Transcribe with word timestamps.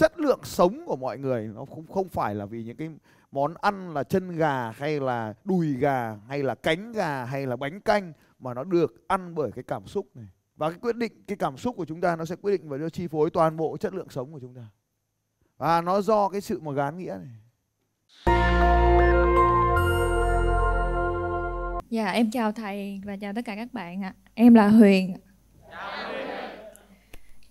chất 0.00 0.20
lượng 0.20 0.40
sống 0.42 0.86
của 0.86 0.96
mọi 0.96 1.18
người 1.18 1.50
nó 1.54 1.64
không 1.64 1.86
không 1.86 2.08
phải 2.08 2.34
là 2.34 2.46
vì 2.46 2.64
những 2.64 2.76
cái 2.76 2.88
món 3.32 3.54
ăn 3.54 3.94
là 3.94 4.02
chân 4.04 4.36
gà 4.36 4.70
hay 4.70 5.00
là 5.00 5.34
đùi 5.44 5.72
gà 5.72 6.16
hay 6.28 6.42
là 6.42 6.54
cánh 6.54 6.92
gà 6.92 7.24
hay 7.24 7.46
là 7.46 7.56
bánh 7.56 7.80
canh 7.80 8.12
mà 8.38 8.54
nó 8.54 8.64
được 8.64 9.08
ăn 9.08 9.34
bởi 9.34 9.52
cái 9.52 9.64
cảm 9.66 9.86
xúc 9.86 10.16
này 10.16 10.26
và 10.56 10.70
cái 10.70 10.78
quyết 10.78 10.96
định 10.96 11.24
cái 11.26 11.36
cảm 11.36 11.56
xúc 11.56 11.76
của 11.76 11.84
chúng 11.84 12.00
ta 12.00 12.16
nó 12.16 12.24
sẽ 12.24 12.36
quyết 12.36 12.52
định 12.52 12.68
và 12.68 12.76
nó 12.76 12.88
chi 12.88 13.08
phối 13.08 13.30
toàn 13.30 13.56
bộ 13.56 13.76
chất 13.76 13.94
lượng 13.94 14.08
sống 14.10 14.32
của 14.32 14.40
chúng 14.40 14.54
ta 14.54 14.66
và 15.58 15.80
nó 15.80 16.00
do 16.00 16.28
cái 16.28 16.40
sự 16.40 16.60
mà 16.60 16.72
gán 16.72 16.98
nghĩa 16.98 17.18
này 17.20 17.36
Dạ 21.90 22.10
em 22.10 22.30
chào 22.30 22.52
thầy 22.52 23.00
và 23.04 23.16
chào 23.16 23.32
tất 23.34 23.42
cả 23.44 23.56
các 23.56 23.72
bạn 23.72 24.02
ạ. 24.02 24.14
Em 24.34 24.54
là 24.54 24.68
Huyền. 24.68 25.16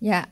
Dạ. 0.00 0.26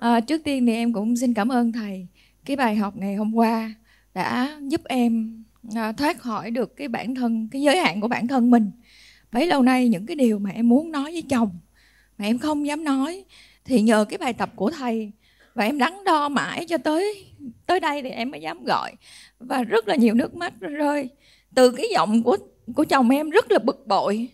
À, 0.00 0.20
trước 0.20 0.44
tiên 0.44 0.66
thì 0.66 0.72
em 0.72 0.92
cũng 0.92 1.16
xin 1.16 1.34
cảm 1.34 1.48
ơn 1.48 1.72
thầy. 1.72 2.06
Cái 2.44 2.56
bài 2.56 2.76
học 2.76 2.96
ngày 2.96 3.14
hôm 3.14 3.34
qua 3.34 3.74
đã 4.14 4.58
giúp 4.62 4.80
em 4.84 5.44
à, 5.74 5.92
thoát 5.92 6.18
khỏi 6.18 6.50
được 6.50 6.76
cái 6.76 6.88
bản 6.88 7.14
thân 7.14 7.48
cái 7.52 7.62
giới 7.62 7.76
hạn 7.76 8.00
của 8.00 8.08
bản 8.08 8.26
thân 8.26 8.50
mình. 8.50 8.70
Bấy 9.32 9.46
lâu 9.46 9.62
nay 9.62 9.88
những 9.88 10.06
cái 10.06 10.16
điều 10.16 10.38
mà 10.38 10.50
em 10.50 10.68
muốn 10.68 10.90
nói 10.90 11.12
với 11.12 11.22
chồng 11.22 11.50
mà 12.18 12.24
em 12.24 12.38
không 12.38 12.66
dám 12.66 12.84
nói 12.84 13.24
thì 13.64 13.82
nhờ 13.82 14.04
cái 14.08 14.18
bài 14.18 14.32
tập 14.32 14.50
của 14.56 14.70
thầy 14.70 15.12
và 15.54 15.64
em 15.64 15.78
đắn 15.78 15.92
đo 16.04 16.28
mãi 16.28 16.66
cho 16.68 16.78
tới 16.78 17.26
tới 17.66 17.80
đây 17.80 18.02
thì 18.02 18.10
em 18.10 18.30
mới 18.30 18.40
dám 18.40 18.64
gọi. 18.64 18.92
Và 19.38 19.62
rất 19.62 19.88
là 19.88 19.94
nhiều 19.94 20.14
nước 20.14 20.34
mắt 20.34 20.60
rơi. 20.60 21.08
Từ 21.54 21.70
cái 21.70 21.86
giọng 21.92 22.22
của 22.22 22.36
của 22.74 22.84
chồng 22.84 23.10
em 23.10 23.30
rất 23.30 23.50
là 23.50 23.58
bực 23.58 23.86
bội 23.86 24.28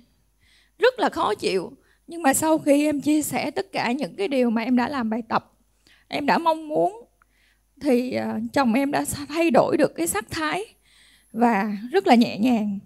rất 0.78 0.98
là 0.98 1.08
khó 1.08 1.34
chịu. 1.34 1.72
Nhưng 2.06 2.22
mà 2.22 2.34
sau 2.34 2.58
khi 2.58 2.84
em 2.84 3.00
chia 3.00 3.22
sẻ 3.22 3.50
tất 3.50 3.72
cả 3.72 3.92
những 3.92 4.16
cái 4.16 4.28
điều 4.28 4.50
mà 4.50 4.62
em 4.62 4.76
đã 4.76 4.88
làm 4.88 5.10
bài 5.10 5.22
tập 5.28 5.51
em 6.12 6.26
đã 6.26 6.38
mong 6.38 6.68
muốn 6.68 7.04
thì 7.80 8.18
uh, 8.18 8.52
chồng 8.52 8.74
em 8.74 8.90
đã 8.90 9.04
thay 9.28 9.50
đổi 9.50 9.76
được 9.76 9.94
cái 9.94 10.06
sắc 10.06 10.30
thái 10.30 10.64
và 11.32 11.76
rất 11.90 12.06
là 12.06 12.14
nhẹ 12.14 12.38
nhàng. 12.38 12.78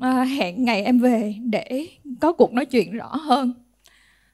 À, 0.00 0.24
hẹn 0.24 0.64
ngày 0.64 0.84
em 0.84 0.98
về 0.98 1.34
để 1.50 1.88
có 2.20 2.32
cuộc 2.32 2.52
nói 2.52 2.66
chuyện 2.66 2.92
rõ 2.92 3.16
hơn. 3.16 3.54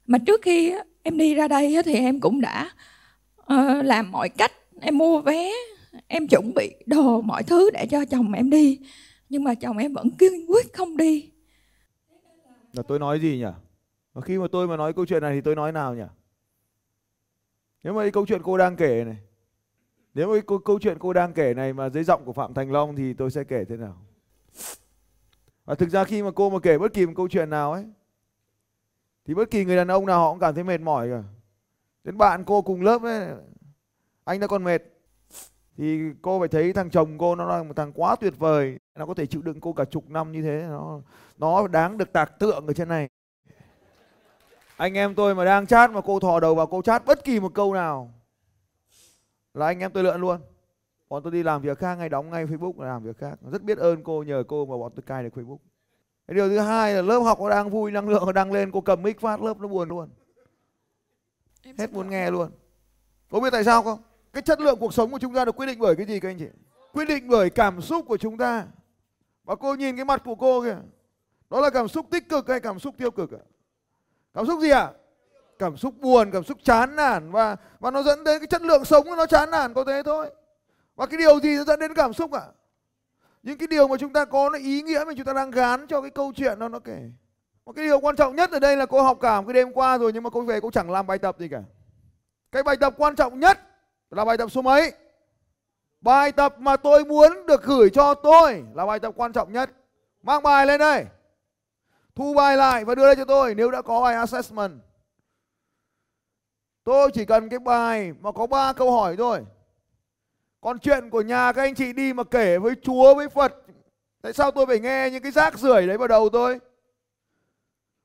Mà 0.06 0.18
trước 0.18 0.42
khi 0.42 0.74
em 1.02 1.18
đi 1.18 1.34
ra 1.34 1.48
đây 1.48 1.76
thì 1.84 1.94
em 1.94 2.20
cũng 2.20 2.40
đã 2.40 2.70
uh, 3.40 3.84
làm 3.84 4.12
mọi 4.12 4.28
cách 4.28 4.52
em 4.80 4.98
mua 4.98 5.20
vé 5.20 5.50
em 6.08 6.28
chuẩn 6.28 6.54
bị 6.54 6.74
đồ 6.86 7.20
mọi 7.20 7.42
thứ 7.42 7.70
để 7.70 7.86
cho 7.90 8.04
chồng 8.04 8.32
em 8.32 8.50
đi. 8.50 8.78
Nhưng 9.28 9.44
mà 9.44 9.54
chồng 9.54 9.78
em 9.78 9.92
vẫn 9.92 10.10
kiên 10.10 10.46
quyết 10.48 10.72
không 10.72 10.96
đi. 10.96 11.30
Là 12.72 12.82
tôi 12.82 12.98
nói 12.98 13.20
gì 13.20 13.38
nhỉ? 13.38 13.52
Mà 14.14 14.22
khi 14.22 14.38
mà 14.38 14.46
tôi 14.52 14.68
mà 14.68 14.76
nói 14.76 14.92
câu 14.92 15.06
chuyện 15.06 15.22
này 15.22 15.34
thì 15.34 15.40
tôi 15.40 15.56
nói 15.56 15.72
nào 15.72 15.94
nhỉ? 15.94 16.02
Nếu 17.84 17.94
mà 17.94 18.02
cái 18.02 18.10
câu 18.10 18.26
chuyện 18.26 18.42
cô 18.42 18.58
đang 18.58 18.76
kể 18.76 19.04
này 19.04 19.16
nếu 20.14 20.28
mà 20.28 20.34
cái 20.34 20.58
câu, 20.64 20.78
chuyện 20.78 20.98
cô 20.98 21.12
đang 21.12 21.32
kể 21.32 21.54
này 21.54 21.72
mà 21.72 21.88
dưới 21.88 22.04
giọng 22.04 22.24
của 22.24 22.32
phạm 22.32 22.54
thành 22.54 22.72
long 22.72 22.96
thì 22.96 23.14
tôi 23.14 23.30
sẽ 23.30 23.44
kể 23.44 23.64
thế 23.64 23.76
nào? 23.76 23.96
Và 25.64 25.74
thực 25.74 25.88
ra 25.88 26.04
khi 26.04 26.22
mà 26.22 26.30
cô 26.34 26.50
mà 26.50 26.58
kể 26.62 26.78
bất 26.78 26.92
kỳ 26.92 27.06
một 27.06 27.12
câu 27.16 27.28
chuyện 27.28 27.50
nào 27.50 27.72
ấy 27.72 27.84
thì 29.24 29.34
bất 29.34 29.50
kỳ 29.50 29.64
người 29.64 29.76
đàn 29.76 29.88
ông 29.88 30.06
nào 30.06 30.18
họ 30.18 30.30
cũng 30.30 30.40
cảm 30.40 30.54
thấy 30.54 30.64
mệt 30.64 30.80
mỏi 30.80 31.08
cả. 31.10 31.22
Đến 32.04 32.18
bạn 32.18 32.44
cô 32.44 32.62
cùng 32.62 32.82
lớp 32.82 33.02
ấy 33.02 33.28
anh 34.24 34.40
đã 34.40 34.46
còn 34.46 34.64
mệt 34.64 34.82
thì 35.76 36.00
cô 36.22 36.38
phải 36.38 36.48
thấy 36.48 36.72
thằng 36.72 36.90
chồng 36.90 37.18
cô 37.18 37.34
nó 37.34 37.44
là 37.44 37.62
một 37.62 37.76
thằng 37.76 37.92
quá 37.92 38.16
tuyệt 38.16 38.34
vời. 38.38 38.78
Nó 38.94 39.06
có 39.06 39.14
thể 39.14 39.26
chịu 39.26 39.42
đựng 39.42 39.60
cô 39.60 39.72
cả 39.72 39.84
chục 39.84 40.10
năm 40.10 40.32
như 40.32 40.42
thế 40.42 40.66
nó 40.68 41.00
nó 41.38 41.68
đáng 41.68 41.98
được 41.98 42.12
tạc 42.12 42.38
tượng 42.38 42.66
ở 42.66 42.72
trên 42.72 42.88
này 42.88 43.08
anh 44.76 44.94
em 44.94 45.14
tôi 45.14 45.34
mà 45.34 45.44
đang 45.44 45.66
chat 45.66 45.90
mà 45.90 46.00
cô 46.00 46.20
thò 46.20 46.40
đầu 46.40 46.54
vào 46.54 46.66
cô 46.66 46.82
chat 46.82 47.04
bất 47.04 47.24
kỳ 47.24 47.40
một 47.40 47.54
câu 47.54 47.74
nào 47.74 48.14
là 49.54 49.66
anh 49.66 49.80
em 49.80 49.90
tôi 49.90 50.04
lượn 50.04 50.20
luôn. 50.20 50.40
Bọn 51.08 51.22
tôi 51.22 51.32
đi 51.32 51.42
làm 51.42 51.62
việc 51.62 51.78
khác 51.78 51.94
ngay 51.94 52.08
đóng 52.08 52.30
ngay 52.30 52.46
facebook 52.46 52.80
làm 52.82 53.02
việc 53.02 53.18
khác. 53.18 53.38
Rất 53.50 53.62
biết 53.62 53.78
ơn 53.78 54.04
cô 54.04 54.22
nhờ 54.22 54.44
cô 54.48 54.66
mà 54.66 54.76
bọn 54.76 54.92
tôi 54.96 55.02
cai 55.02 55.22
được 55.22 55.34
facebook. 55.34 55.58
Cái 56.28 56.34
điều 56.34 56.48
thứ 56.48 56.58
hai 56.58 56.94
là 56.94 57.02
lớp 57.02 57.18
học 57.18 57.40
nó 57.40 57.50
đang 57.50 57.70
vui 57.70 57.90
năng 57.90 58.08
lượng 58.08 58.22
nó 58.26 58.32
đang 58.32 58.52
lên 58.52 58.70
cô 58.70 58.80
cầm 58.80 59.02
mic 59.02 59.20
phát 59.20 59.42
lớp 59.42 59.60
nó 59.60 59.68
buồn 59.68 59.88
luôn. 59.88 60.08
Hết 61.78 61.92
muốn 61.92 62.10
nghe 62.10 62.30
luôn. 62.30 62.50
Có 63.30 63.40
biết 63.40 63.50
tại 63.52 63.64
sao 63.64 63.82
không? 63.82 64.02
Cái 64.32 64.42
chất 64.42 64.60
lượng 64.60 64.78
cuộc 64.80 64.94
sống 64.94 65.10
của 65.10 65.18
chúng 65.18 65.34
ta 65.34 65.44
được 65.44 65.56
quyết 65.56 65.66
định 65.66 65.78
bởi 65.78 65.96
cái 65.96 66.06
gì 66.06 66.20
các 66.20 66.28
anh 66.28 66.38
chị? 66.38 66.48
Quyết 66.92 67.08
định 67.08 67.28
bởi 67.28 67.50
cảm 67.50 67.80
xúc 67.80 68.04
của 68.08 68.16
chúng 68.16 68.38
ta. 68.38 68.66
Và 69.44 69.54
cô 69.54 69.74
nhìn 69.74 69.96
cái 69.96 70.04
mặt 70.04 70.22
của 70.24 70.34
cô 70.34 70.62
kìa. 70.62 70.76
Đó 71.50 71.60
là 71.60 71.70
cảm 71.70 71.88
xúc 71.88 72.06
tích 72.10 72.28
cực 72.28 72.48
hay 72.48 72.60
cảm 72.60 72.78
xúc 72.78 72.94
tiêu 72.98 73.10
cực 73.10 73.32
ạ 73.32 73.44
cảm 74.34 74.46
xúc 74.46 74.60
gì 74.60 74.70
ạ? 74.70 74.90
Cảm 75.58 75.76
xúc 75.76 75.94
buồn, 76.00 76.30
cảm 76.30 76.44
xúc 76.44 76.58
chán 76.64 76.96
nản 76.96 77.30
và 77.30 77.56
và 77.80 77.90
nó 77.90 78.02
dẫn 78.02 78.24
đến 78.24 78.38
cái 78.38 78.46
chất 78.46 78.62
lượng 78.62 78.84
sống 78.84 79.04
của 79.04 79.16
nó 79.16 79.26
chán 79.26 79.50
nản, 79.50 79.74
có 79.74 79.84
thế 79.84 80.02
thôi. 80.04 80.30
Và 80.96 81.06
cái 81.06 81.18
điều 81.18 81.40
gì 81.40 81.56
nó 81.56 81.64
dẫn 81.64 81.80
đến 81.80 81.94
cảm 81.94 82.12
xúc 82.12 82.32
ạ? 82.32 82.42
Những 83.42 83.58
cái 83.58 83.66
điều 83.66 83.88
mà 83.88 83.96
chúng 83.96 84.12
ta 84.12 84.24
có 84.24 84.50
nó 84.50 84.58
ý 84.58 84.82
nghĩa 84.82 85.04
mà 85.06 85.12
chúng 85.16 85.26
ta 85.26 85.32
đang 85.32 85.50
gán 85.50 85.86
cho 85.86 86.00
cái 86.00 86.10
câu 86.10 86.32
chuyện 86.36 86.58
nó 86.58 86.68
nó 86.68 86.78
kể. 86.78 86.98
Một 87.64 87.72
cái 87.72 87.84
điều 87.84 88.00
quan 88.00 88.16
trọng 88.16 88.36
nhất 88.36 88.50
ở 88.52 88.58
đây 88.58 88.76
là 88.76 88.86
cô 88.86 89.02
học 89.02 89.18
cảm 89.20 89.46
cái 89.46 89.54
đêm 89.54 89.72
qua 89.72 89.98
rồi 89.98 90.12
nhưng 90.12 90.22
mà 90.22 90.30
cô 90.30 90.40
về 90.40 90.60
cô 90.60 90.70
chẳng 90.70 90.90
làm 90.90 91.06
bài 91.06 91.18
tập 91.18 91.36
gì 91.38 91.48
cả. 91.48 91.62
Cái 92.52 92.62
bài 92.62 92.76
tập 92.76 92.94
quan 92.96 93.16
trọng 93.16 93.40
nhất 93.40 93.60
là 94.10 94.24
bài 94.24 94.36
tập 94.36 94.50
số 94.50 94.62
mấy? 94.62 94.92
Bài 96.00 96.32
tập 96.32 96.54
mà 96.58 96.76
tôi 96.76 97.04
muốn 97.04 97.46
được 97.46 97.62
gửi 97.62 97.90
cho 97.90 98.14
tôi 98.14 98.64
là 98.74 98.86
bài 98.86 99.00
tập 99.00 99.14
quan 99.16 99.32
trọng 99.32 99.52
nhất. 99.52 99.70
Mang 100.22 100.42
bài 100.42 100.66
lên 100.66 100.80
đây 100.80 101.04
thu 102.16 102.34
bài 102.34 102.56
lại 102.56 102.84
và 102.84 102.94
đưa 102.94 103.08
lên 103.08 103.18
cho 103.18 103.24
tôi 103.24 103.54
nếu 103.54 103.70
đã 103.70 103.82
có 103.82 104.00
bài 104.02 104.14
assessment. 104.14 104.80
Tôi 106.84 107.10
chỉ 107.14 107.24
cần 107.24 107.48
cái 107.48 107.58
bài 107.58 108.12
mà 108.20 108.32
có 108.32 108.46
ba 108.46 108.72
câu 108.72 108.92
hỏi 108.92 109.16
thôi. 109.16 109.44
Còn 110.60 110.78
chuyện 110.78 111.10
của 111.10 111.20
nhà 111.20 111.52
các 111.52 111.62
anh 111.62 111.74
chị 111.74 111.92
đi 111.92 112.12
mà 112.12 112.24
kể 112.24 112.58
với 112.58 112.74
chúa, 112.82 113.14
với 113.14 113.28
phật, 113.28 113.54
tại 114.22 114.32
sao 114.32 114.50
tôi 114.50 114.66
phải 114.66 114.80
nghe 114.80 115.10
những 115.10 115.22
cái 115.22 115.32
rác 115.32 115.58
rưởi 115.58 115.86
đấy 115.86 115.98
vào 115.98 116.08
đầu 116.08 116.28
tôi? 116.28 116.60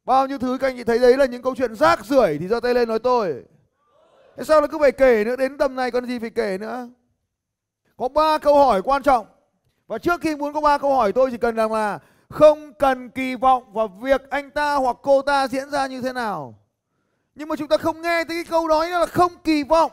Bao 0.05 0.27
nhiêu 0.27 0.37
thứ 0.37 0.57
các 0.61 0.67
anh 0.67 0.77
chị 0.77 0.83
thấy 0.83 0.99
đấy 0.99 1.17
là 1.17 1.25
những 1.25 1.41
câu 1.41 1.55
chuyện 1.55 1.75
rác 1.75 2.05
rưởi 2.05 2.37
thì 2.37 2.47
giơ 2.47 2.59
tay 2.59 2.73
lên 2.73 2.87
nói 2.87 2.99
tôi. 2.99 3.43
Thế 4.37 4.43
sao 4.43 4.61
nó 4.61 4.67
cứ 4.67 4.77
phải 4.79 4.91
kể 4.91 5.23
nữa? 5.23 5.35
Đến 5.35 5.57
tầm 5.57 5.75
này 5.75 5.91
còn 5.91 6.05
gì 6.05 6.19
phải 6.19 6.29
kể 6.29 6.57
nữa? 6.57 6.89
Có 7.97 8.07
ba 8.07 8.37
câu 8.37 8.55
hỏi 8.55 8.81
quan 8.81 9.03
trọng. 9.03 9.27
Và 9.87 9.97
trước 9.97 10.21
khi 10.21 10.35
muốn 10.35 10.53
có 10.53 10.61
ba 10.61 10.77
câu 10.77 10.95
hỏi, 10.95 11.13
tôi 11.13 11.31
chỉ 11.31 11.37
cần 11.37 11.55
rằng 11.55 11.73
là 11.73 11.99
không 12.29 12.73
cần 12.73 13.09
kỳ 13.09 13.35
vọng 13.35 13.73
vào 13.73 13.87
việc 13.87 14.29
anh 14.29 14.51
ta 14.51 14.75
hoặc 14.75 14.97
cô 15.01 15.21
ta 15.21 15.47
diễn 15.47 15.69
ra 15.69 15.87
như 15.87 16.01
thế 16.01 16.13
nào. 16.13 16.55
Nhưng 17.35 17.49
mà 17.49 17.55
chúng 17.55 17.67
ta 17.67 17.77
không 17.77 18.01
nghe 18.01 18.23
thấy 18.23 18.35
cái 18.35 18.43
câu 18.43 18.67
đó 18.67 18.85
là 18.87 19.05
không 19.05 19.31
kỳ 19.43 19.63
vọng. 19.63 19.91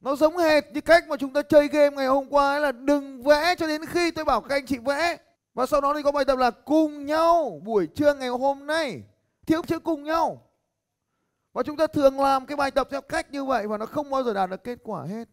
Nó 0.00 0.16
giống 0.16 0.36
hệt 0.36 0.64
như 0.72 0.80
cách 0.80 1.08
mà 1.08 1.16
chúng 1.16 1.32
ta 1.32 1.42
chơi 1.42 1.68
game 1.68 1.96
ngày 1.96 2.06
hôm 2.06 2.26
qua 2.30 2.48
ấy 2.48 2.60
là 2.60 2.72
Đừng 2.72 3.22
vẽ 3.22 3.54
cho 3.58 3.66
đến 3.66 3.86
khi 3.86 4.10
tôi 4.10 4.24
bảo 4.24 4.40
các 4.40 4.54
anh 4.54 4.66
chị 4.66 4.78
vẽ. 4.78 5.16
Và 5.54 5.66
sau 5.66 5.80
đó 5.80 5.94
thì 5.96 6.02
có 6.02 6.12
bài 6.12 6.24
tập 6.24 6.38
là 6.38 6.50
cùng 6.50 7.06
nhau 7.06 7.60
buổi 7.64 7.86
trưa 7.86 8.14
ngày 8.14 8.28
hôm 8.28 8.66
nay. 8.66 9.02
Thiếu 9.46 9.62
chữ 9.66 9.78
cùng 9.78 10.04
nhau. 10.04 10.42
Và 11.52 11.62
chúng 11.62 11.76
ta 11.76 11.86
thường 11.86 12.20
làm 12.20 12.46
cái 12.46 12.56
bài 12.56 12.70
tập 12.70 12.88
theo 12.90 13.00
cách 13.00 13.30
như 13.30 13.44
vậy 13.44 13.66
và 13.66 13.78
nó 13.78 13.86
không 13.86 14.10
bao 14.10 14.22
giờ 14.22 14.32
đạt 14.32 14.50
được 14.50 14.64
kết 14.64 14.78
quả 14.82 15.02
hết. 15.02 15.28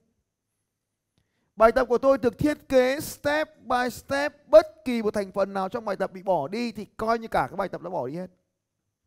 Bài 1.61 1.71
tập 1.71 1.85
của 1.85 1.97
tôi 1.97 2.17
được 2.17 2.37
thiết 2.37 2.69
kế 2.69 2.99
step 2.99 3.49
by 3.63 3.89
step, 3.91 4.47
bất 4.47 4.85
kỳ 4.85 5.01
một 5.01 5.13
thành 5.13 5.31
phần 5.31 5.53
nào 5.53 5.69
trong 5.69 5.85
bài 5.85 5.95
tập 5.95 6.11
bị 6.13 6.23
bỏ 6.23 6.47
đi 6.47 6.71
thì 6.71 6.85
coi 6.97 7.19
như 7.19 7.27
cả 7.27 7.47
cái 7.49 7.57
bài 7.57 7.69
tập 7.69 7.81
đã 7.81 7.89
bỏ 7.89 8.07
đi 8.07 8.15
hết. 8.15 8.27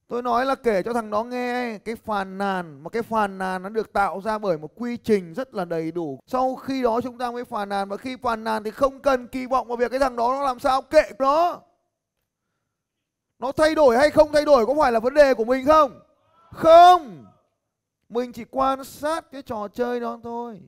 Tôi 0.09 0.23
nói 0.23 0.47
là 0.47 0.55
kể 0.55 0.83
cho 0.83 0.93
thằng 0.93 1.11
đó 1.11 1.25
nghe 1.25 1.79
cái 1.79 1.97
phàn 1.97 2.39
nàn, 2.39 2.83
mà 2.83 2.91
cái 2.91 3.03
phàn 3.03 3.39
nàn 3.39 3.63
nó 3.63 3.69
được 3.69 3.93
tạo 3.93 4.21
ra 4.25 4.39
bởi 4.39 4.59
một 4.59 4.73
quy 4.75 4.97
trình 4.97 5.35
rất 5.35 5.55
là 5.55 5.65
đầy 5.65 5.93
đủ. 5.93 6.21
Sau 6.27 6.55
khi 6.55 6.83
đó 6.83 7.01
chúng 7.01 7.19
ta 7.19 7.31
mới 7.31 7.45
phàn 7.45 7.69
nàn 7.69 7.89
và 7.89 7.97
khi 7.97 8.17
phàn 8.17 8.45
nàn 8.45 8.65
thì 8.65 8.71
không 8.71 9.01
cần 9.01 9.29
kỳ 9.29 9.47
vọng 9.47 9.69
vào 9.69 9.77
việc 9.77 9.91
cái 9.91 10.01
thằng 10.01 10.17
đó 10.17 10.35
nó 10.35 10.45
làm 10.45 10.59
sao 10.59 10.83
kệ 10.83 11.03
nó. 11.19 11.61
Nó 13.39 13.53
thay 13.53 13.75
đổi 13.75 13.97
hay 13.97 14.11
không 14.11 14.33
thay 14.33 14.45
đổi 14.45 14.67
có 14.67 14.75
phải 14.79 14.93
là 14.93 15.01
vấn 15.01 15.15
đề 15.15 15.35
của 15.35 15.45
mình 15.45 15.67
không? 15.67 16.01
Không 16.51 17.25
Mình 18.09 18.33
chỉ 18.33 18.45
quan 18.51 18.85
sát 18.85 19.31
cái 19.33 19.43
trò 19.43 19.69
chơi 19.69 20.01
đó 20.01 20.21
thôi 20.23 20.61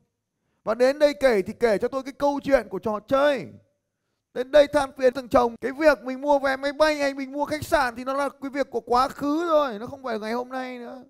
và 0.66 0.74
đến 0.74 0.98
đây 0.98 1.14
kể 1.14 1.42
thì 1.42 1.52
kể 1.52 1.78
cho 1.78 1.88
tôi 1.88 2.02
cái 2.02 2.12
câu 2.12 2.40
chuyện 2.42 2.68
của 2.68 2.78
trò 2.78 3.00
chơi. 3.08 3.46
Đến 4.34 4.50
đây 4.50 4.66
than 4.66 4.90
phiền 4.98 5.14
thằng 5.14 5.28
chồng 5.28 5.56
Cái 5.60 5.72
việc 5.72 6.02
mình 6.02 6.20
mua 6.20 6.38
vé 6.38 6.56
máy 6.56 6.72
bay 6.72 6.96
hay 6.96 7.14
mình 7.14 7.32
mua 7.32 7.44
khách 7.44 7.64
sạn 7.64 7.96
Thì 7.96 8.04
nó 8.04 8.14
là 8.14 8.28
cái 8.28 8.50
việc 8.50 8.70
của 8.70 8.80
quá 8.80 9.08
khứ 9.08 9.46
rồi 9.48 9.78
Nó 9.78 9.86
không 9.86 10.02
phải 10.02 10.18
ngày 10.18 10.32
hôm 10.32 10.48
nay 10.48 10.78
nữa. 10.78 11.04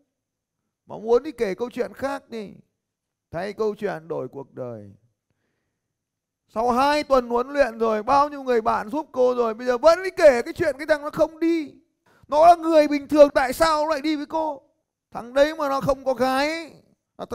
Mà 0.87 0.97
muốn 0.99 1.23
đi 1.23 1.33
kể 1.33 1.55
câu 1.55 1.71
chuyện 1.71 1.93
khác 1.93 2.29
đi. 2.29 2.51
Thay 3.31 3.53
câu 3.53 3.75
chuyện 3.75 4.09
đổi 4.09 4.29
cuộc 4.29 4.55
đời. 4.55 4.91
Sau 6.49 6.71
2 6.71 7.03
tuần 7.05 7.29
huấn 7.29 7.49
luyện 7.49 7.79
rồi 7.79 8.03
Bao 8.03 8.29
nhiêu 8.29 8.43
người 8.43 8.61
bạn 8.61 8.91
giúp 8.91 9.07
cô 9.13 9.35
rồi 9.35 9.55
Bây 9.55 9.67
giờ 9.67 9.79
vẫn 9.79 10.03
đi 10.03 10.11
kể 10.11 10.43
cái 10.43 10.55
chuyện 10.55 10.77
cái 10.79 10.87
thằng 10.87 11.03
nó 11.03 11.11
không 11.11 11.39
đi. 11.39 11.75
Nó 12.29 12.47
là 12.47 12.55
người 12.55 12.89
bình 12.89 13.09
thường 13.09 13.31
Tại 13.31 13.53
sao 13.53 13.85
nó 13.85 13.91
lại 13.91 14.01
đi 14.01 14.17
với 14.17 14.27
cô? 14.27 14.63
Thằng 15.11 15.35
đấy 15.35 15.55
mà 15.55 15.69
nó 15.69 15.81
không 15.81 16.05
có 16.05 16.15
gái 16.15 16.49
ấy, 16.49 16.73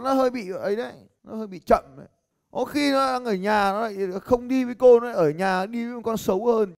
nó 0.04 0.13
hơi 0.13 0.30
bị 0.30 0.51
ấy 0.51 0.75
đấy 0.75 0.94
nó 1.24 1.36
hơi 1.36 1.48
bị 1.48 1.60
chậm 1.60 1.84
đấy. 1.98 2.08
Có 2.52 2.66
khi 2.66 2.92
nó 2.92 3.14
đang 3.14 3.26
ở 3.26 3.34
nhà 3.34 3.72
nó 3.72 3.82
lại 3.82 4.20
không 4.20 4.48
đi 4.48 4.64
với 4.64 4.76
cô 4.76 5.00
nó 5.00 5.12
ở 5.12 5.30
nhà 5.30 5.66
đi 5.66 5.86
với 5.86 5.96
một 5.96 6.02
con 6.04 6.18
xấu 6.18 6.46
hơn. 6.46 6.74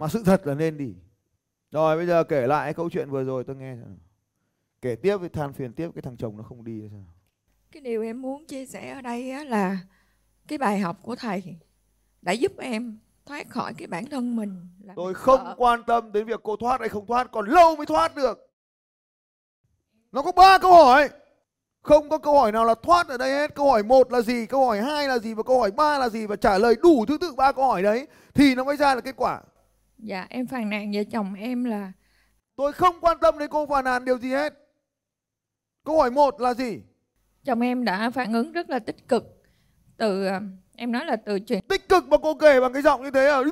Mà 0.00 0.08
sự 0.08 0.22
thật 0.24 0.46
là 0.46 0.54
nên 0.54 0.78
đi. 0.78 0.94
Rồi 1.70 1.96
bây 1.96 2.06
giờ 2.06 2.24
kể 2.24 2.46
lại 2.46 2.74
câu 2.74 2.90
chuyện 2.90 3.10
vừa 3.10 3.24
rồi 3.24 3.44
tôi 3.44 3.56
nghe 3.56 3.76
kể 4.82 4.96
tiếp 4.96 5.16
với 5.16 5.28
than 5.28 5.52
phiền 5.52 5.72
tiếp 5.72 5.90
cái 5.94 6.02
thằng 6.02 6.16
chồng 6.16 6.36
nó 6.36 6.42
không 6.42 6.64
đi 6.64 6.88
sao? 6.90 7.04
Cái 7.72 7.82
điều 7.82 8.02
em 8.02 8.22
muốn 8.22 8.46
chia 8.46 8.66
sẻ 8.66 8.90
ở 8.90 9.02
đây 9.02 9.30
á 9.30 9.44
là 9.44 9.78
cái 10.48 10.58
bài 10.58 10.78
học 10.78 10.98
của 11.02 11.16
thầy 11.16 11.56
đã 12.22 12.32
giúp 12.32 12.52
em 12.58 12.98
thoát 13.26 13.48
khỏi 13.48 13.74
cái 13.74 13.86
bản 13.86 14.06
thân 14.06 14.36
mình 14.36 14.68
là 14.82 14.94
tôi 14.96 15.14
không 15.14 15.40
sợ. 15.44 15.54
quan 15.58 15.82
tâm 15.86 16.12
đến 16.12 16.26
việc 16.26 16.40
cô 16.42 16.56
thoát 16.56 16.80
hay 16.80 16.88
không 16.88 17.06
thoát 17.06 17.30
còn 17.32 17.46
lâu 17.48 17.76
mới 17.76 17.86
thoát 17.86 18.14
được 18.16 18.49
nó 20.12 20.22
có 20.22 20.32
ba 20.32 20.58
câu 20.58 20.72
hỏi. 20.72 21.08
Không 21.82 22.08
có 22.08 22.18
câu 22.18 22.38
hỏi 22.40 22.52
nào 22.52 22.64
là 22.64 22.74
thoát 22.82 23.08
ở 23.08 23.18
đây 23.18 23.30
hết. 23.30 23.54
Câu 23.54 23.70
hỏi 23.70 23.82
một 23.82 24.12
là 24.12 24.20
gì 24.20 24.46
câu 24.46 24.66
hỏi 24.66 24.80
hai 24.80 25.08
là 25.08 25.18
gì 25.18 25.34
và 25.34 25.42
câu 25.42 25.60
hỏi 25.60 25.70
ba 25.70 25.98
là 25.98 26.08
gì 26.08 26.26
và 26.26 26.36
trả 26.36 26.58
lời 26.58 26.76
đủ 26.82 27.04
thứ 27.06 27.18
tự 27.18 27.34
ba 27.34 27.52
câu 27.52 27.66
hỏi 27.66 27.82
đấy 27.82 28.06
thì 28.34 28.54
nó 28.54 28.64
mới 28.64 28.76
ra 28.76 28.94
là 28.94 29.00
kết 29.00 29.14
quả. 29.16 29.40
Dạ 29.98 30.26
em 30.28 30.46
phàn 30.46 30.70
nàn 30.70 30.92
vợ 30.94 31.00
chồng 31.12 31.34
em 31.34 31.64
là 31.64 31.92
tôi 32.56 32.72
không 32.72 33.00
quan 33.00 33.18
tâm 33.20 33.38
đến 33.38 33.50
cô 33.50 33.66
phàn 33.66 33.84
nàn 33.84 34.04
điều 34.04 34.18
gì 34.18 34.30
hết. 34.30 34.54
Câu 35.84 35.98
hỏi 35.98 36.10
một 36.10 36.40
là 36.40 36.54
gì? 36.54 36.80
Chồng 37.44 37.60
em 37.60 37.84
đã 37.84 38.10
phản 38.10 38.32
ứng 38.32 38.52
rất 38.52 38.70
là 38.70 38.78
tích 38.78 39.08
cực. 39.08 39.24
Từ 39.96 40.26
à, 40.26 40.40
em 40.76 40.92
nói 40.92 41.04
là 41.04 41.16
từ 41.16 41.40
chuyện 41.40 41.60
tích 41.68 41.88
cực 41.88 42.08
mà 42.08 42.16
cô 42.22 42.34
kể 42.34 42.60
bằng 42.60 42.72
cái 42.72 42.82
giọng 42.82 43.02
như 43.02 43.10
thế 43.10 43.26
à? 43.26 43.42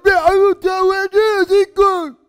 Tích 1.49 1.75
cực 1.77 2.28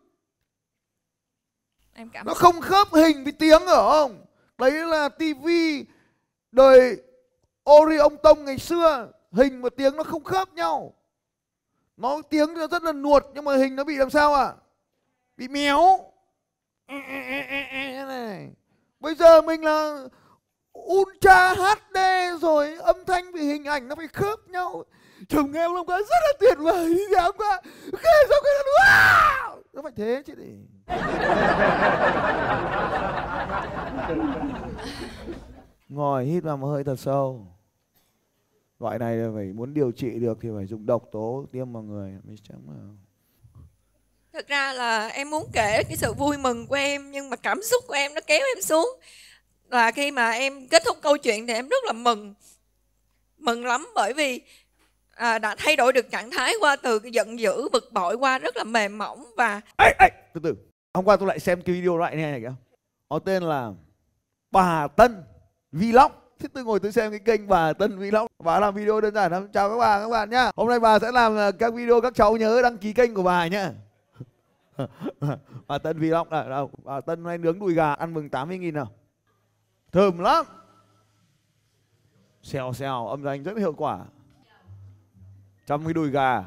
em 2.00 2.10
cảm 2.10 2.25
nó 2.25 2.34
không 2.34 2.62
khớp 2.62 2.88
hình 2.94 3.24
với 3.24 3.34
tiếng 3.34 3.66
ở 3.66 3.90
không 3.90 4.25
đấy 4.57 4.72
là 4.72 5.10
tivi 5.10 5.86
đời 6.51 6.98
ori 7.69 7.98
ông 7.98 8.18
tông 8.18 8.46
ngày 8.46 8.57
xưa. 8.57 9.12
Hình 9.31 9.62
và 9.62 9.69
tiếng 9.78 9.96
nó 9.96 10.04
không 10.04 10.24
khớp 10.24 10.54
nhau. 10.54 10.94
Nó 11.98 12.22
tiếng 12.30 12.54
nó 12.54 12.68
rất 12.68 12.84
là 12.84 12.92
nuột 12.92 13.24
nhưng 13.34 13.46
mà 13.46 13.56
hình 13.56 13.75
nó 13.75 13.84
bị 13.84 13.96
làm 13.96 14.10
sao 14.10 14.34
ạ? 14.34 14.54
Bị 15.38 15.48
méo. 15.48 16.00
Này. 18.07 18.50
Bây 19.00 19.16
giờ 19.16 19.42
mình 19.42 19.63
là 19.63 20.04
ultra 20.80 21.54
HD 21.54 21.98
rồi 22.42 22.75
âm 22.75 23.06
thanh 23.06 23.31
và 23.31 23.40
hình 23.40 23.63
ảnh 23.63 23.88
nó 23.88 23.95
phải 23.95 24.07
khớp 24.07 24.40
nhau. 24.48 24.84
Chồng 25.30 25.54
em 25.54 25.72
hôm 25.72 25.86
qua 25.86 25.98
rất 25.98 26.19
là 26.22 26.34
tuyệt 26.40 26.57
vời 26.57 26.94
đi 26.94 27.16
hôm 27.16 27.36
qua 27.38 27.62
kể 27.92 28.25
xong 28.30 28.44
cái 28.44 28.54
nó 28.57 28.72
wow! 28.84 29.62
Nó 29.74 29.81
phải 29.81 29.92
thế 29.95 30.24
chứ 30.25 30.36
để 30.38 30.45
ngồi 35.89 36.25
hít 36.25 36.44
vào 36.44 36.57
một 36.57 36.68
hơi 36.68 36.83
thật 36.83 37.00
sâu 37.00 37.47
loại 38.80 39.00
này 39.00 39.15
là 39.15 39.30
phải 39.36 39.53
muốn 39.53 39.74
điều 39.74 39.91
trị 39.91 40.19
được 40.19 40.38
thì 40.41 40.50
phải 40.56 40.65
dùng 40.65 40.86
độc 40.86 41.03
tố 41.12 41.45
tiêm 41.51 41.74
vào 41.74 41.83
người 41.83 42.12
mới 42.24 42.36
chẳng 42.50 42.62
mà 42.68 42.74
Thật 44.33 44.47
ra 44.47 44.74
là 44.74 45.07
em 45.07 45.30
muốn 45.30 45.44
kể 45.53 45.83
cái 45.83 45.97
sự 45.97 46.13
vui 46.13 46.38
mừng 46.38 46.68
của 46.68 46.75
em 46.75 47.12
nhưng 47.12 47.30
mà 47.30 47.35
cảm 47.35 47.63
xúc 47.63 47.83
của 47.88 47.94
em 47.94 48.13
nó 48.13 48.21
kéo 48.27 48.39
em 48.56 48.62
xuống. 48.62 48.89
Là 49.69 49.92
khi 49.92 50.12
mà 50.12 50.31
em 50.31 50.68
kết 50.68 50.81
thúc 50.85 50.97
câu 51.01 51.18
chuyện 51.18 51.47
thì 51.47 51.53
em 51.53 51.69
rất 51.69 51.83
là 51.85 51.94
mừng. 51.94 52.33
Mừng 53.38 53.65
lắm 53.65 53.88
bởi 53.95 54.13
vì 54.13 54.42
à, 55.15 55.39
đã 55.39 55.56
thay 55.56 55.75
đổi 55.75 55.94
được 55.94 56.12
trạng 56.12 56.31
thái 56.31 56.53
qua 56.59 56.75
từ 56.75 57.00
cái 57.00 57.12
giận 57.12 57.39
dữ, 57.39 57.69
bực 57.71 57.92
bội 57.92 58.15
qua 58.15 58.39
rất 58.39 58.57
là 58.57 58.63
mềm 58.63 58.97
mỏng 58.97 59.25
và 59.38 59.62
Ê, 59.77 59.94
ê, 60.00 60.07
từ 60.33 60.42
từ 60.44 60.56
hôm 60.94 61.06
qua 61.06 61.18
tôi 61.18 61.27
lại 61.27 61.39
xem 61.39 61.62
cái 61.62 61.75
video 61.75 61.97
loại 61.97 62.15
này 62.15 62.31
này 62.31 62.41
kìa. 62.41 62.53
Nó 63.09 63.19
tên 63.19 63.44
là 63.44 63.71
bà 64.51 64.88
Tân 64.88 65.24
Vlog. 65.71 66.12
Thế 66.39 66.47
tôi 66.53 66.63
ngồi 66.63 66.80
tôi 66.80 66.91
xem 66.91 67.12
cái 67.12 67.19
kênh 67.19 67.47
bà 67.47 67.74
Tân 67.74 68.00
Vlog. 68.00 68.27
Bà 68.44 68.59
làm 68.59 68.75
video 68.75 69.01
đơn 69.01 69.13
giản 69.13 69.31
lắm. 69.31 69.47
Chào 69.53 69.69
các 69.69 69.77
bà 69.77 70.00
các 70.00 70.09
bạn 70.09 70.30
nhá. 70.30 70.51
Hôm 70.56 70.68
nay 70.69 70.80
bà 70.80 71.00
sẽ 71.00 71.12
làm 71.12 71.36
ờ, 71.36 71.51
các 71.51 71.74
video 71.74 72.01
các 72.01 72.15
cháu 72.15 72.38
nhớ 72.38 72.62
đăng 72.62 72.77
ký 72.77 72.94
kênh 72.94 73.13
của 73.13 73.24
bà 73.24 73.47
nhá. 73.47 73.71
Bà 75.68 75.77
Tân 75.77 76.00
Vlog 76.00 76.30
à, 76.30 76.44
đâu 76.44 76.71
Bà 76.83 77.01
Tân 77.01 77.19
hôm 77.19 77.27
nay 77.27 77.38
nướng 77.38 77.59
đùi 77.59 77.74
gà 77.74 77.94
ăn 77.94 78.13
mừng 78.13 78.30
80 78.30 78.57
nghìn 78.57 78.74
nào. 78.74 78.92
Thơm 79.92 80.19
lắm. 80.19 80.45
Xèo 82.44 82.74
xèo 82.74 83.07
âm 83.07 83.24
thanh 83.24 83.44
rất 83.44 83.57
hiệu 83.57 83.74
quả. 83.74 84.06
Trong 85.68 85.83
cái 85.83 85.94
đùi 85.94 86.09
gà. 86.09 86.44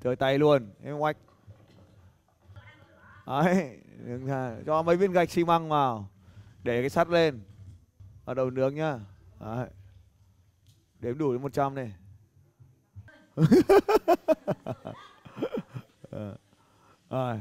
Chơi 0.00 0.16
tay 0.16 0.38
luôn 0.38 0.70
Em 0.82 0.98
oách 0.98 1.16
Đấy. 3.26 3.78
Cho 4.66 4.82
mấy 4.82 4.96
viên 4.96 5.12
gạch 5.12 5.30
xi 5.30 5.44
măng 5.44 5.68
vào 5.68 6.08
Để 6.62 6.80
cái 6.80 6.90
sắt 6.90 7.08
lên 7.08 7.40
ở 8.24 8.34
đầu 8.34 8.50
nướng 8.50 8.74
nhá 8.74 8.98
Đấy 9.40 9.68
Đếm 11.00 11.18
đủ 11.18 11.32
đến 11.32 11.42
100 11.42 11.74
này 11.74 11.92
ờ. 16.10 16.36
Rồi. 17.10 17.40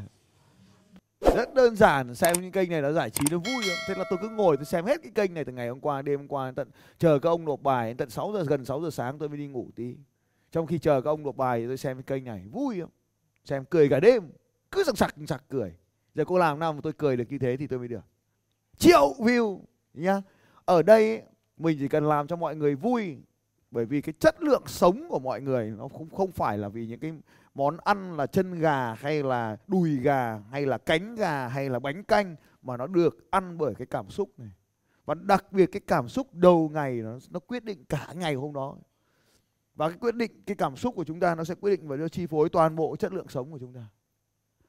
Rất 1.35 1.53
đơn 1.53 1.75
giản, 1.75 2.15
xem 2.15 2.35
những 2.41 2.51
kênh 2.51 2.69
này 2.69 2.81
nó 2.81 2.91
giải 2.91 3.09
trí, 3.09 3.23
nó 3.31 3.37
vui 3.37 3.63
lắm. 3.67 3.77
Thế 3.87 3.95
là 3.97 4.03
tôi 4.09 4.19
cứ 4.21 4.29
ngồi, 4.29 4.57
tôi 4.57 4.65
xem 4.65 4.85
hết 4.85 5.01
cái 5.03 5.11
kênh 5.15 5.33
này 5.33 5.45
từ 5.45 5.51
ngày 5.51 5.69
hôm 5.69 5.79
qua, 5.79 6.01
đêm 6.01 6.19
hôm 6.19 6.27
qua 6.27 6.51
tận, 6.55 6.69
chờ 6.99 7.19
các 7.19 7.29
ông 7.29 7.45
nộp 7.45 7.61
bài 7.61 7.93
tận 7.97 8.09
6 8.09 8.31
giờ, 8.33 8.43
gần 8.43 8.65
6 8.65 8.81
giờ 8.81 8.89
sáng 8.89 9.19
tôi 9.19 9.29
mới 9.29 9.37
đi 9.37 9.47
ngủ 9.47 9.69
tí. 9.75 9.95
Trong 10.51 10.67
khi 10.67 10.79
chờ 10.79 11.01
các 11.01 11.09
ông 11.09 11.23
nộp 11.23 11.37
bài 11.37 11.65
tôi 11.67 11.77
xem 11.77 12.01
cái 12.01 12.03
kênh 12.03 12.23
này 12.23 12.45
vui 12.51 12.81
không? 12.81 12.89
Xem 13.43 13.65
cười 13.65 13.89
cả 13.89 13.99
đêm, 13.99 14.31
cứ 14.71 14.83
sặc 14.83 14.97
sặc 14.97 15.15
sặc 15.27 15.43
cười. 15.49 15.75
Giờ 16.15 16.25
cô 16.27 16.37
làm 16.37 16.59
nào 16.59 16.73
mà 16.73 16.79
tôi 16.83 16.93
cười 16.93 17.17
được 17.17 17.25
như 17.29 17.37
thế 17.37 17.57
thì 17.57 17.67
tôi 17.67 17.79
mới 17.79 17.87
được. 17.87 18.05
Triệu 18.77 19.13
view 19.17 19.59
nhá. 19.93 20.21
Ở 20.65 20.81
đây 20.81 21.09
ấy, 21.09 21.21
mình 21.57 21.77
chỉ 21.79 21.87
cần 21.87 22.05
làm 22.05 22.27
cho 22.27 22.35
mọi 22.35 22.55
người 22.55 22.75
vui 22.75 23.17
bởi 23.71 23.85
vì 23.85 24.01
cái 24.01 24.13
chất 24.19 24.41
lượng 24.41 24.63
sống 24.65 25.09
của 25.09 25.19
mọi 25.19 25.41
người 25.41 25.73
nó 25.77 25.87
không 25.87 26.09
không 26.09 26.31
phải 26.31 26.57
là 26.57 26.69
vì 26.69 26.87
những 26.87 26.99
cái 26.99 27.13
món 27.55 27.77
ăn 27.77 28.17
là 28.17 28.27
chân 28.27 28.59
gà 28.59 28.93
hay 28.93 29.23
là 29.23 29.57
đùi 29.67 29.95
gà 29.95 30.39
hay 30.51 30.65
là 30.65 30.77
cánh 30.77 31.15
gà 31.15 31.47
hay 31.47 31.69
là 31.69 31.79
bánh 31.79 32.03
canh 32.03 32.35
mà 32.61 32.77
nó 32.77 32.87
được 32.87 33.31
ăn 33.31 33.57
bởi 33.57 33.75
cái 33.75 33.87
cảm 33.87 34.09
xúc 34.09 34.39
này 34.39 34.51
và 35.05 35.13
đặc 35.13 35.51
biệt 35.51 35.65
cái 35.71 35.81
cảm 35.87 36.09
xúc 36.09 36.33
đầu 36.33 36.69
ngày 36.73 36.93
nó 36.93 37.17
nó 37.29 37.39
quyết 37.39 37.63
định 37.63 37.85
cả 37.89 38.07
ngày 38.15 38.33
hôm 38.33 38.53
đó 38.53 38.75
và 39.75 39.89
cái 39.89 39.97
quyết 40.01 40.15
định 40.15 40.43
cái 40.45 40.55
cảm 40.55 40.77
xúc 40.77 40.95
của 40.95 41.03
chúng 41.03 41.19
ta 41.19 41.35
nó 41.35 41.43
sẽ 41.43 41.55
quyết 41.61 41.71
định 41.71 41.87
và 41.87 41.95
nó 41.95 42.07
chi 42.07 42.27
phối 42.27 42.49
toàn 42.49 42.75
bộ 42.75 42.95
chất 42.99 43.13
lượng 43.13 43.27
sống 43.29 43.51
của 43.51 43.59
chúng 43.59 43.73
ta. 43.73 43.81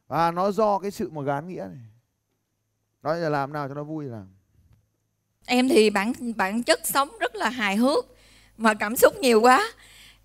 Và 0.07 0.31
nó 0.31 0.51
do 0.51 0.79
cái 0.79 0.91
sự 0.91 1.11
mà 1.11 1.23
gán 1.23 1.49
nghĩa 1.49 1.69
này. 1.71 1.85
Nói 3.03 3.19
là 3.19 3.29
làm 3.29 3.53
nào 3.53 3.69
cho 3.69 3.75
nó 3.75 3.85
vui 3.85 4.05
làm. 4.05 4.27
Em 5.47 5.69
thì 5.69 5.91
bản 5.91 6.13
bản 6.37 6.63
chất 6.63 6.87
sống 6.87 7.09
rất 7.21 7.37
là 7.37 7.49
hài 7.49 7.77
hước 7.77 8.07
mà 8.57 8.75
cảm 8.75 8.97
xúc 8.97 9.17
nhiều 9.17 9.41
quá. 9.41 9.73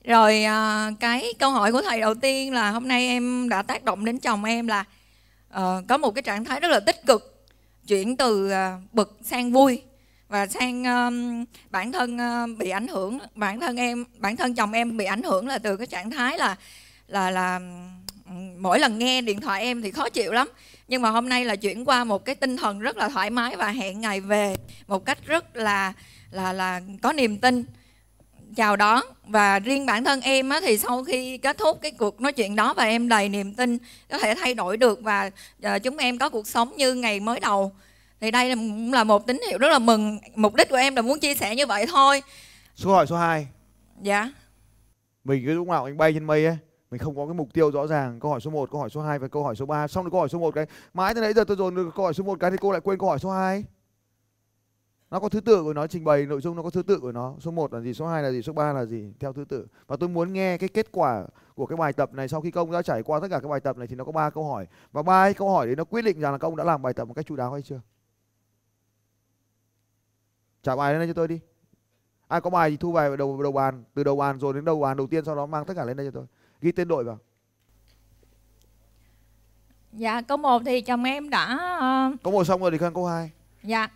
Rồi 0.03 0.43
à, 0.43 0.91
cái 0.99 1.33
câu 1.39 1.51
hỏi 1.51 1.71
của 1.71 1.81
thầy 1.81 1.99
đầu 1.99 2.15
tiên 2.15 2.53
là 2.53 2.71
hôm 2.71 2.87
nay 2.87 3.07
em 3.07 3.49
đã 3.49 3.61
tác 3.61 3.83
động 3.83 4.05
đến 4.05 4.19
chồng 4.19 4.43
em 4.43 4.67
là 4.67 4.85
ờ, 5.49 5.83
có 5.87 5.97
một 5.97 6.11
cái 6.11 6.21
trạng 6.21 6.45
thái 6.45 6.59
rất 6.59 6.67
là 6.67 6.79
tích 6.79 7.05
cực 7.05 7.47
chuyển 7.87 8.17
từ 8.17 8.49
à, 8.49 8.81
bực 8.91 9.17
sang 9.23 9.51
vui 9.51 9.81
và 10.31 10.47
sang 10.47 10.83
um, 10.83 11.45
bản 11.71 11.91
thân 11.91 12.17
uh, 12.17 12.57
bị 12.57 12.69
ảnh 12.69 12.87
hưởng 12.87 13.19
bản 13.35 13.59
thân 13.59 13.77
em 13.77 14.05
bản 14.17 14.35
thân 14.35 14.55
chồng 14.55 14.71
em 14.71 14.97
bị 14.97 15.05
ảnh 15.05 15.23
hưởng 15.23 15.47
là 15.47 15.59
từ 15.59 15.77
cái 15.77 15.87
trạng 15.87 16.11
thái 16.11 16.37
là 16.37 16.55
là 17.07 17.31
là 17.31 17.59
mỗi 18.57 18.79
lần 18.79 18.99
nghe 18.99 19.21
điện 19.21 19.41
thoại 19.41 19.61
em 19.61 19.81
thì 19.81 19.91
khó 19.91 20.09
chịu 20.09 20.31
lắm. 20.31 20.47
Nhưng 20.87 21.01
mà 21.01 21.09
hôm 21.09 21.29
nay 21.29 21.45
là 21.45 21.55
chuyển 21.55 21.85
qua 21.85 22.03
một 22.03 22.25
cái 22.25 22.35
tinh 22.35 22.57
thần 22.57 22.79
rất 22.79 22.97
là 22.97 23.09
thoải 23.09 23.29
mái 23.29 23.55
và 23.55 23.67
hẹn 23.67 24.01
ngày 24.01 24.19
về 24.21 24.55
một 24.87 25.05
cách 25.05 25.17
rất 25.25 25.55
là 25.55 25.93
là 26.31 26.53
là 26.53 26.81
có 27.01 27.13
niềm 27.13 27.37
tin 27.37 27.63
chào 28.55 28.75
đón. 28.75 29.03
Và 29.27 29.59
riêng 29.59 29.85
bản 29.85 30.03
thân 30.03 30.21
em 30.21 30.49
á, 30.49 30.59
thì 30.61 30.77
sau 30.77 31.03
khi 31.03 31.37
kết 31.37 31.57
thúc 31.57 31.79
cái 31.81 31.91
cuộc 31.91 32.21
nói 32.21 32.33
chuyện 32.33 32.55
đó 32.55 32.73
và 32.73 32.83
em 32.83 33.09
đầy 33.09 33.29
niềm 33.29 33.53
tin 33.53 33.77
có 34.09 34.19
thể 34.19 34.35
thay 34.35 34.53
đổi 34.53 34.77
được 34.77 35.01
và 35.01 35.29
ờ, 35.61 35.79
chúng 35.79 35.97
em 35.97 36.17
có 36.17 36.29
cuộc 36.29 36.47
sống 36.47 36.73
như 36.77 36.93
ngày 36.93 37.19
mới 37.19 37.39
đầu 37.39 37.71
thì 38.21 38.31
đây 38.31 38.49
là 38.49 38.55
cũng 38.55 38.93
là 38.93 39.03
một 39.03 39.27
tín 39.27 39.39
hiệu 39.49 39.57
rất 39.57 39.69
là 39.69 39.79
mừng 39.79 40.19
mục 40.35 40.55
đích 40.55 40.69
của 40.69 40.75
em 40.75 40.95
là 40.95 41.01
muốn 41.01 41.19
chia 41.19 41.35
sẻ 41.35 41.55
như 41.55 41.65
vậy 41.65 41.85
thôi. 41.91 42.21
Số 42.75 42.91
hỏi 42.91 43.07
số 43.07 43.15
2 43.15 43.47
dạ. 44.01 44.31
Mình 45.23 45.43
cứ 45.45 45.53
lúc 45.53 45.67
nào 45.67 45.85
anh 45.85 45.97
bay 45.97 46.13
trên 46.13 46.23
mây 46.23 46.45
ấy 46.45 46.57
mình 46.91 46.99
không 46.99 47.15
có 47.15 47.25
cái 47.25 47.33
mục 47.33 47.53
tiêu 47.53 47.71
rõ 47.71 47.87
ràng. 47.87 48.19
Câu 48.19 48.31
hỏi 48.31 48.41
số 48.41 48.51
1, 48.51 48.71
câu 48.71 48.81
hỏi 48.81 48.89
số 48.89 49.01
2 49.01 49.19
và 49.19 49.27
câu 49.27 49.43
hỏi 49.43 49.55
số 49.55 49.65
3 49.65 49.87
xong 49.87 50.03
rồi 50.03 50.11
câu 50.11 50.19
hỏi 50.19 50.29
số 50.29 50.39
1 50.39 50.55
cái. 50.55 50.65
Mãi 50.93 51.13
từ 51.13 51.21
nãy 51.21 51.33
giờ 51.33 51.43
tôi 51.43 51.57
dồn 51.57 51.75
được 51.75 51.89
câu 51.95 52.05
hỏi 52.05 52.13
số 52.13 52.23
1 52.23 52.39
cái 52.39 52.51
thì 52.51 52.57
cô 52.61 52.71
lại 52.71 52.81
quên 52.81 52.99
câu 52.99 53.09
hỏi 53.09 53.19
số 53.19 53.31
2 53.31 53.63
nó 55.11 55.19
có 55.19 55.29
thứ 55.29 55.39
tự 55.39 55.63
của 55.63 55.73
nó 55.73 55.87
trình 55.87 56.03
bày 56.03 56.25
nội 56.25 56.41
dung 56.41 56.55
nó 56.55 56.63
có 56.63 56.69
thứ 56.69 56.83
tự 56.83 56.99
của 56.99 57.11
nó. 57.11 57.35
Số 57.39 57.51
1 57.51 57.73
là 57.73 57.79
gì 57.79 57.93
số 57.93 58.07
2 58.07 58.23
là 58.23 58.31
gì 58.31 58.41
số 58.41 58.53
3 58.53 58.73
là 58.73 58.85
gì 58.85 59.13
theo 59.19 59.33
thứ 59.33 59.45
tự. 59.49 59.67
Và 59.87 59.95
tôi 59.99 60.09
muốn 60.09 60.33
nghe 60.33 60.57
cái 60.57 60.69
kết 60.69 60.87
quả 60.91 61.23
của 61.55 61.65
cái 61.65 61.77
bài 61.77 61.93
tập 61.93 62.13
này 62.13 62.27
sau 62.27 62.41
khi 62.41 62.51
công 62.51 62.71
đã 62.71 62.81
trải 62.81 63.03
qua 63.03 63.19
tất 63.19 63.27
cả 63.31 63.39
các 63.39 63.47
bài 63.47 63.59
tập 63.59 63.77
này 63.77 63.87
thì 63.87 63.95
nó 63.95 64.03
có 64.03 64.11
ba 64.11 64.29
câu 64.29 64.43
hỏi. 64.43 64.67
Và 64.91 65.01
ba 65.01 65.25
cái 65.25 65.33
câu 65.33 65.49
hỏi 65.49 65.65
đấy 65.65 65.75
nó 65.75 65.83
quyết 65.83 66.01
định 66.01 66.19
rằng 66.19 66.31
là 66.31 66.37
công 66.37 66.55
đã 66.55 66.63
làm 66.63 66.81
bài 66.81 66.93
tập 66.93 67.05
một 67.05 67.13
cách 67.13 67.25
chu 67.25 67.35
đáo 67.35 67.51
hay 67.51 67.61
chưa 67.61 67.79
trả 70.63 70.75
bài 70.75 70.93
lên 70.93 70.99
đây 70.99 71.07
cho 71.07 71.13
tôi 71.13 71.27
đi. 71.27 71.39
Ai 72.27 72.41
có 72.41 72.49
bài 72.49 72.69
thì 72.69 72.77
thu 72.77 72.91
bài 72.91 73.17
đầu 73.17 73.43
đầu 73.43 73.51
bàn 73.51 73.83
từ 73.93 74.03
đầu 74.03 74.15
bàn 74.15 74.39
rồi 74.39 74.53
đến 74.53 74.65
đầu 74.65 74.79
bàn 74.79 74.97
đầu 74.97 75.07
tiên 75.07 75.25
sau 75.25 75.35
đó 75.35 75.45
mang 75.45 75.65
tất 75.65 75.73
cả 75.77 75.85
lên 75.85 75.97
đây 75.97 76.07
cho 76.07 76.11
tôi. 76.11 76.25
Ghi 76.61 76.71
tên 76.71 76.87
đội 76.87 77.03
vào. 77.03 77.19
Dạ 79.93 80.21
câu 80.21 80.37
1 80.37 80.61
thì 80.65 80.81
chồng 80.81 81.03
em 81.03 81.29
đã 81.29 81.57
ờ, 81.79 82.11
có 82.23 82.31
một 82.31 82.43
xong 82.43 82.61
rồi 82.61 82.71
thì 82.71 82.77
sang 82.79 82.93
câu 82.93 83.05
2 83.05 83.31
Dạ. 83.63 83.87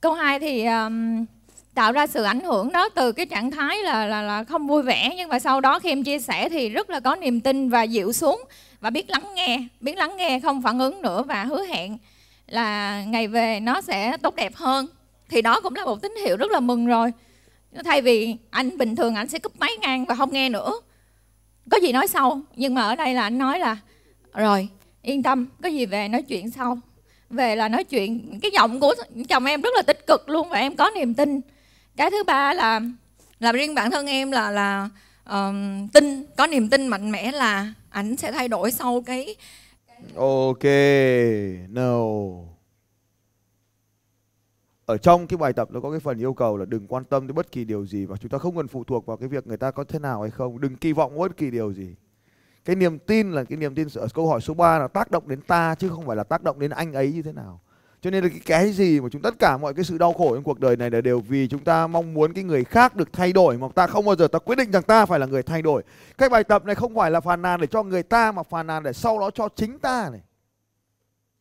Câu 0.00 0.12
2 0.12 0.40
thì 0.40 0.66
um, 0.66 1.24
tạo 1.74 1.92
ra 1.92 2.06
sự 2.06 2.22
ảnh 2.22 2.40
hưởng 2.40 2.72
đó 2.72 2.88
từ 2.88 3.12
cái 3.12 3.26
trạng 3.26 3.50
thái 3.50 3.78
là 3.78 4.06
là 4.06 4.22
là 4.22 4.44
không 4.44 4.66
vui 4.66 4.82
vẻ. 4.82 5.14
Nhưng 5.16 5.28
mà 5.28 5.38
sau 5.38 5.60
đó 5.60 5.78
khi 5.78 5.88
em 5.88 6.04
chia 6.04 6.18
sẻ 6.18 6.48
thì 6.48 6.68
rất 6.68 6.90
là 6.90 7.00
có 7.00 7.16
niềm 7.16 7.40
tin 7.40 7.68
và 7.68 7.82
dịu 7.82 8.12
xuống 8.12 8.40
và 8.80 8.90
biết 8.90 9.10
lắng 9.10 9.34
nghe 9.34 9.68
biết 9.80 9.96
lắng 9.96 10.16
nghe 10.16 10.40
không 10.40 10.62
phản 10.62 10.78
ứng 10.78 11.02
nữa 11.02 11.22
và 11.22 11.44
hứa 11.44 11.64
hẹn 11.66 11.98
là 12.46 13.02
ngày 13.04 13.28
về 13.28 13.60
nó 13.60 13.80
sẽ 13.80 14.16
tốt 14.16 14.34
đẹp 14.36 14.54
hơn. 14.54 14.86
Thì 15.28 15.42
đó 15.42 15.60
cũng 15.60 15.74
là 15.74 15.84
một 15.84 16.02
tín 16.02 16.12
hiệu 16.24 16.36
rất 16.36 16.50
là 16.50 16.60
mừng 16.60 16.86
rồi. 16.86 17.12
Thay 17.84 18.02
vì 18.02 18.36
anh 18.50 18.78
bình 18.78 18.96
thường 18.96 19.14
anh 19.14 19.28
sẽ 19.28 19.38
cúp 19.38 19.52
máy 19.58 19.70
ngang 19.80 20.04
và 20.04 20.14
không 20.14 20.32
nghe 20.32 20.48
nữa. 20.48 20.72
Có 21.70 21.78
gì 21.82 21.92
nói 21.92 22.06
sau 22.06 22.40
nhưng 22.56 22.74
mà 22.74 22.82
ở 22.82 22.96
đây 22.96 23.14
là 23.14 23.22
anh 23.22 23.38
nói 23.38 23.58
là 23.58 23.76
rồi 24.34 24.68
yên 25.02 25.22
tâm 25.22 25.46
có 25.62 25.68
gì 25.68 25.86
về 25.86 26.08
nói 26.08 26.22
chuyện 26.22 26.50
sau. 26.50 26.78
Về 27.30 27.56
là 27.56 27.68
nói 27.68 27.84
chuyện 27.84 28.38
cái 28.42 28.50
giọng 28.54 28.80
của 28.80 28.94
chồng 29.28 29.44
em 29.44 29.60
rất 29.60 29.70
là 29.76 29.82
tích 29.82 30.06
cực 30.06 30.28
luôn 30.28 30.48
và 30.48 30.58
em 30.58 30.76
có 30.76 30.90
niềm 30.94 31.14
tin. 31.14 31.40
Cái 31.96 32.10
thứ 32.10 32.24
ba 32.24 32.54
là 32.54 32.80
là 33.40 33.52
riêng 33.52 33.74
bản 33.74 33.90
thân 33.90 34.06
em 34.06 34.30
là 34.30 34.50
là 34.50 34.88
uh, 35.30 35.54
tin 35.92 36.24
có 36.36 36.46
niềm 36.46 36.68
tin 36.68 36.86
mạnh 36.86 37.10
mẽ 37.10 37.32
là 37.32 37.72
ảnh 37.90 38.16
sẽ 38.16 38.32
thay 38.32 38.48
đổi 38.48 38.70
sau 38.70 39.02
cái 39.06 39.36
ok 40.14 40.64
no 41.68 42.04
ở 44.86 44.96
trong 44.96 45.26
cái 45.26 45.36
bài 45.36 45.52
tập 45.52 45.68
nó 45.72 45.80
có 45.80 45.90
cái 45.90 46.00
phần 46.00 46.18
yêu 46.18 46.34
cầu 46.34 46.56
là 46.56 46.64
đừng 46.64 46.86
quan 46.86 47.04
tâm 47.04 47.26
tới 47.26 47.32
bất 47.32 47.52
kỳ 47.52 47.64
điều 47.64 47.86
gì 47.86 48.04
và 48.04 48.16
chúng 48.16 48.30
ta 48.30 48.38
không 48.38 48.56
cần 48.56 48.68
phụ 48.68 48.84
thuộc 48.84 49.06
vào 49.06 49.16
cái 49.16 49.28
việc 49.28 49.46
người 49.46 49.56
ta 49.56 49.70
có 49.70 49.84
thế 49.84 49.98
nào 49.98 50.22
hay 50.22 50.30
không. 50.30 50.60
Đừng 50.60 50.76
kỳ 50.76 50.92
vọng 50.92 51.18
bất 51.18 51.36
kỳ 51.36 51.50
điều 51.50 51.72
gì. 51.72 51.94
Cái 52.64 52.76
niềm 52.76 52.98
tin 52.98 53.32
là 53.32 53.44
cái 53.44 53.58
niềm 53.58 53.74
tin 53.74 53.88
ở 53.94 54.08
câu 54.14 54.28
hỏi 54.28 54.40
số 54.40 54.54
3 54.54 54.78
là 54.78 54.88
tác 54.88 55.10
động 55.10 55.28
đến 55.28 55.40
ta 55.40 55.74
chứ 55.74 55.88
không 55.88 56.06
phải 56.06 56.16
là 56.16 56.24
tác 56.24 56.42
động 56.42 56.58
đến 56.58 56.70
anh 56.70 56.92
ấy 56.92 57.12
như 57.12 57.22
thế 57.22 57.32
nào 57.32 57.60
cho 58.04 58.10
nên 58.10 58.24
là 58.24 58.30
cái, 58.30 58.40
cái 58.46 58.72
gì 58.72 59.00
mà 59.00 59.08
chúng 59.08 59.22
tất 59.22 59.34
cả 59.38 59.56
mọi 59.56 59.74
cái 59.74 59.84
sự 59.84 59.98
đau 59.98 60.12
khổ 60.12 60.34
trong 60.34 60.44
cuộc 60.44 60.60
đời 60.60 60.76
này 60.76 60.90
là 60.90 61.00
đều 61.00 61.20
vì 61.20 61.48
chúng 61.48 61.64
ta 61.64 61.86
mong 61.86 62.14
muốn 62.14 62.32
cái 62.32 62.44
người 62.44 62.64
khác 62.64 62.96
được 62.96 63.12
thay 63.12 63.32
đổi 63.32 63.58
mà 63.58 63.68
ta 63.74 63.86
không 63.86 64.04
bao 64.04 64.16
giờ 64.16 64.28
ta 64.28 64.38
quyết 64.38 64.58
định 64.58 64.70
rằng 64.70 64.82
ta 64.82 65.06
phải 65.06 65.18
là 65.18 65.26
người 65.26 65.42
thay 65.42 65.62
đổi. 65.62 65.82
Cái 66.18 66.28
bài 66.28 66.44
tập 66.44 66.64
này 66.64 66.74
không 66.74 66.94
phải 66.94 67.10
là 67.10 67.20
phàn 67.20 67.42
nàn 67.42 67.60
để 67.60 67.66
cho 67.66 67.82
người 67.82 68.02
ta 68.02 68.32
mà 68.32 68.42
phàn 68.42 68.66
nàn 68.66 68.82
để 68.82 68.92
sau 68.92 69.18
đó 69.18 69.30
cho 69.30 69.48
chính 69.56 69.78
ta 69.78 70.08
này 70.12 70.20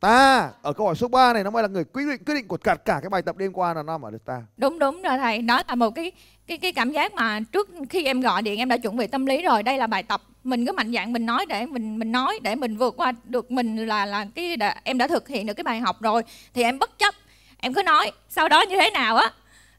ta 0.03 0.51
ở 0.61 0.73
câu 0.73 0.85
hỏi 0.85 0.95
số 0.95 1.07
3 1.07 1.33
này 1.33 1.43
nó 1.43 1.49
mới 1.49 1.63
là 1.63 1.69
người 1.69 1.83
quyết 1.83 2.03
định 2.07 2.23
quyết 2.25 2.33
định 2.33 2.47
của 2.47 2.57
cả 2.57 2.75
cả 2.75 2.99
cái 3.01 3.09
bài 3.09 3.21
tập 3.21 3.37
đêm 3.37 3.53
qua 3.53 3.73
là 3.73 3.83
nằm 3.83 4.05
ở 4.05 4.11
được 4.11 4.25
ta. 4.25 4.41
Đúng 4.57 4.79
đúng 4.79 5.01
rồi 5.01 5.17
thầy. 5.17 5.41
Đó 5.41 5.61
là 5.67 5.75
một 5.75 5.89
cái 5.95 6.11
cái 6.47 6.57
cái 6.57 6.71
cảm 6.71 6.91
giác 6.91 7.13
mà 7.13 7.39
trước 7.51 7.69
khi 7.89 8.05
em 8.05 8.21
gọi 8.21 8.41
điện 8.41 8.59
em 8.59 8.69
đã 8.69 8.77
chuẩn 8.77 8.97
bị 8.97 9.07
tâm 9.07 9.25
lý 9.25 9.41
rồi. 9.41 9.63
Đây 9.63 9.77
là 9.77 9.87
bài 9.87 10.03
tập. 10.03 10.21
Mình 10.43 10.65
cứ 10.65 10.71
mạnh 10.71 10.93
dạn 10.93 11.13
mình 11.13 11.25
nói 11.25 11.45
để 11.49 11.65
mình 11.65 11.99
mình 11.99 12.11
nói 12.11 12.39
để 12.41 12.55
mình 12.55 12.77
vượt 12.77 12.93
qua 12.97 13.11
được 13.23 13.51
mình 13.51 13.87
là 13.87 14.05
là 14.05 14.25
cái 14.35 14.57
đã, 14.57 14.75
em 14.83 14.97
đã 14.97 15.07
thực 15.07 15.27
hiện 15.27 15.45
được 15.45 15.53
cái 15.53 15.63
bài 15.63 15.79
học 15.79 16.01
rồi. 16.01 16.23
Thì 16.53 16.63
em 16.63 16.79
bất 16.79 16.99
chấp. 16.99 17.15
Em 17.57 17.73
cứ 17.73 17.83
nói 17.83 18.11
sau 18.29 18.49
đó 18.49 18.61
như 18.69 18.75
thế 18.79 18.89
nào 18.89 19.15
á 19.15 19.31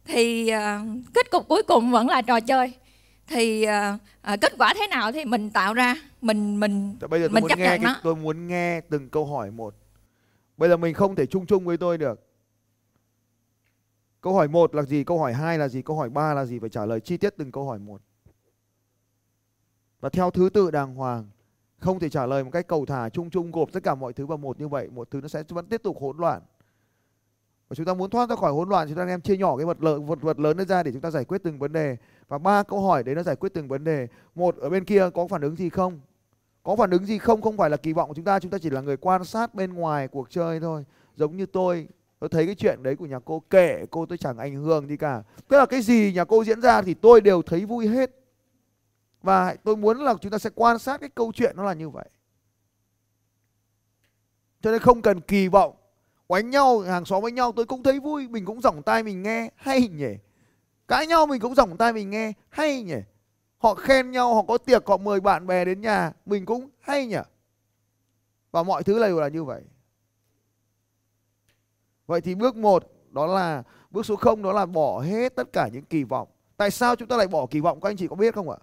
thì 0.04 0.52
uh, 0.54 1.14
kết 1.14 1.30
cục 1.30 1.48
cuối 1.48 1.62
cùng 1.62 1.90
vẫn 1.90 2.08
là 2.08 2.22
trò 2.22 2.40
chơi. 2.40 2.72
Thì 3.26 3.66
uh, 3.66 4.00
uh, 4.32 4.40
kết 4.40 4.52
quả 4.58 4.74
thế 4.74 4.86
nào 4.86 5.12
thì 5.12 5.24
mình 5.24 5.50
tạo 5.50 5.74
ra 5.74 5.96
mình 6.22 6.60
mình 6.60 6.96
bây 7.10 7.20
giờ 7.20 7.26
tôi 7.26 7.34
mình 7.34 7.42
muốn 7.42 7.48
chấp 7.48 7.58
nghe 7.58 7.64
nhận 7.64 7.70
cái, 7.70 7.78
nó. 7.78 7.96
tôi 8.02 8.16
muốn 8.16 8.48
nghe 8.48 8.80
từng 8.80 9.08
câu 9.08 9.26
hỏi 9.26 9.50
một 9.50 9.74
bây 10.56 10.68
giờ 10.68 10.76
mình 10.76 10.94
không 10.94 11.14
thể 11.14 11.26
chung 11.26 11.46
chung 11.46 11.64
với 11.64 11.76
tôi 11.76 11.98
được. 11.98 12.20
Câu 14.20 14.34
hỏi 14.34 14.48
một 14.48 14.74
là 14.74 14.82
gì? 14.82 15.04
Câu 15.04 15.18
hỏi 15.18 15.32
hai 15.32 15.58
là 15.58 15.68
gì? 15.68 15.82
Câu 15.82 15.96
hỏi 15.96 16.10
ba 16.10 16.34
là 16.34 16.44
gì? 16.44 16.58
Phải 16.58 16.70
trả 16.70 16.86
lời 16.86 17.00
chi 17.00 17.16
tiết 17.16 17.34
từng 17.36 17.52
câu 17.52 17.66
hỏi 17.66 17.78
một. 17.78 18.00
Và 20.00 20.08
theo 20.08 20.30
thứ 20.30 20.50
tự 20.54 20.70
đàng 20.70 20.94
hoàng, 20.94 21.28
không 21.78 21.98
thể 21.98 22.08
trả 22.08 22.26
lời 22.26 22.44
một 22.44 22.50
cách 22.50 22.66
cầu 22.66 22.86
thả, 22.86 23.08
chung 23.08 23.30
chung 23.30 23.50
gộp 23.50 23.72
tất 23.72 23.82
cả 23.82 23.94
mọi 23.94 24.12
thứ 24.12 24.26
vào 24.26 24.38
một 24.38 24.60
như 24.60 24.68
vậy, 24.68 24.88
một 24.90 25.10
thứ 25.10 25.20
nó 25.20 25.28
sẽ 25.28 25.42
vẫn 25.48 25.66
tiếp 25.66 25.82
tục 25.82 25.96
hỗn 26.00 26.16
loạn. 26.16 26.42
Và 27.68 27.74
chúng 27.74 27.86
ta 27.86 27.94
muốn 27.94 28.10
thoát 28.10 28.28
ra 28.30 28.36
khỏi 28.36 28.52
hỗn 28.52 28.68
loạn 28.68 28.88
chúng 28.88 28.96
ta 28.96 29.02
anh 29.02 29.08
em 29.08 29.20
chia 29.20 29.36
nhỏ 29.36 29.56
cái 29.56 29.66
vật 29.66 29.82
lớn 29.82 30.06
vật 30.06 30.22
vật 30.22 30.38
lớn 30.38 30.68
ra 30.68 30.82
để 30.82 30.92
chúng 30.92 31.00
ta 31.00 31.10
giải 31.10 31.24
quyết 31.24 31.42
từng 31.42 31.58
vấn 31.58 31.72
đề. 31.72 31.96
Và 32.28 32.38
ba 32.38 32.62
câu 32.62 32.80
hỏi 32.80 33.02
đấy 33.02 33.14
nó 33.14 33.22
giải 33.22 33.36
quyết 33.36 33.54
từng 33.54 33.68
vấn 33.68 33.84
đề. 33.84 34.08
Một, 34.34 34.56
ở 34.56 34.70
bên 34.70 34.84
kia 34.84 35.10
có 35.14 35.26
phản 35.26 35.42
ứng 35.42 35.56
gì 35.56 35.68
không? 35.68 36.00
Có 36.64 36.76
phản 36.76 36.90
ứng 36.90 37.06
gì 37.06 37.18
không? 37.18 37.42
Không 37.42 37.56
phải 37.56 37.70
là 37.70 37.76
kỳ 37.76 37.92
vọng 37.92 38.08
của 38.08 38.14
chúng 38.14 38.24
ta 38.24 38.40
chúng 38.40 38.50
ta 38.50 38.58
chỉ 38.58 38.70
là 38.70 38.80
người 38.80 38.96
quan 38.96 39.24
sát 39.24 39.54
bên 39.54 39.72
ngoài 39.72 40.08
cuộc 40.08 40.30
chơi 40.30 40.60
thôi. 40.60 40.84
Giống 41.16 41.36
như 41.36 41.46
tôi 41.46 41.88
tôi 42.18 42.28
thấy 42.28 42.46
cái 42.46 42.54
chuyện 42.54 42.82
đấy 42.82 42.96
của 42.96 43.06
nhà 43.06 43.18
cô 43.24 43.42
kể, 43.50 43.84
cô 43.90 44.06
tôi 44.06 44.18
chẳng 44.18 44.38
ảnh 44.38 44.54
hưởng 44.54 44.88
gì 44.88 44.96
cả. 44.96 45.22
Tức 45.48 45.56
là 45.56 45.66
cái 45.66 45.82
gì 45.82 46.12
nhà 46.12 46.24
cô 46.24 46.44
diễn 46.44 46.60
ra 46.60 46.82
thì 46.82 46.94
tôi 46.94 47.20
đều 47.20 47.42
thấy 47.42 47.64
vui 47.64 47.88
hết. 47.88 48.10
Và 49.22 49.54
tôi 49.64 49.76
muốn 49.76 49.98
là 49.98 50.14
chúng 50.20 50.32
ta 50.32 50.38
sẽ 50.38 50.50
quan 50.54 50.78
sát 50.78 51.00
cái 51.00 51.10
câu 51.14 51.32
chuyện 51.34 51.56
nó 51.56 51.64
là 51.64 51.72
như 51.72 51.88
vậy. 51.88 52.08
Cho 54.62 54.70
nên 54.70 54.80
không 54.80 55.02
cần 55.02 55.20
kỳ 55.20 55.48
vọng. 55.48 55.74
Quánh 56.26 56.50
nhau, 56.50 56.80
hàng 56.80 57.04
xóm 57.04 57.22
với 57.22 57.32
nhau, 57.32 57.52
tôi 57.52 57.64
cũng 57.64 57.82
thấy 57.82 58.00
vui. 58.00 58.28
Mình 58.28 58.44
cũng 58.44 58.60
giỏng 58.60 58.82
tai 58.82 59.02
mình 59.02 59.22
nghe, 59.22 59.50
hay 59.56 59.88
nhỉ? 59.88 60.14
Cãi 60.88 61.06
nhau 61.06 61.26
mình 61.26 61.40
cũng 61.40 61.54
giỏng 61.54 61.76
tai 61.76 61.92
mình 61.92 62.10
nghe, 62.10 62.32
hay 62.48 62.82
nhỉ? 62.82 62.98
Họ 63.64 63.74
khen 63.74 64.10
nhau, 64.10 64.34
họ 64.34 64.42
có 64.42 64.58
tiệc, 64.58 64.86
họ 64.86 64.96
mời 64.96 65.20
bạn 65.20 65.46
bè 65.46 65.64
đến 65.64 65.80
nhà. 65.80 66.12
Mình 66.26 66.46
cũng 66.46 66.68
hay 66.80 67.06
nhỉ? 67.06 67.16
Và 68.50 68.62
mọi 68.62 68.82
thứ 68.82 69.00
đều 69.00 69.20
là 69.20 69.28
như 69.28 69.44
vậy. 69.44 69.62
Vậy 72.06 72.20
thì 72.20 72.34
bước 72.34 72.56
một, 72.56 72.92
đó 73.10 73.26
là, 73.26 73.62
bước 73.90 74.06
số 74.06 74.16
0 74.16 74.42
đó 74.42 74.52
là 74.52 74.66
bỏ 74.66 75.00
hết 75.00 75.36
tất 75.36 75.52
cả 75.52 75.68
những 75.72 75.84
kỳ 75.84 76.04
vọng. 76.04 76.28
Tại 76.56 76.70
sao 76.70 76.96
chúng 76.96 77.08
ta 77.08 77.16
lại 77.16 77.26
bỏ 77.26 77.46
kỳ 77.46 77.60
vọng? 77.60 77.80
Các 77.80 77.90
anh 77.90 77.96
chị 77.96 78.08
có 78.08 78.16
biết 78.16 78.34
không 78.34 78.50
ạ? 78.50 78.56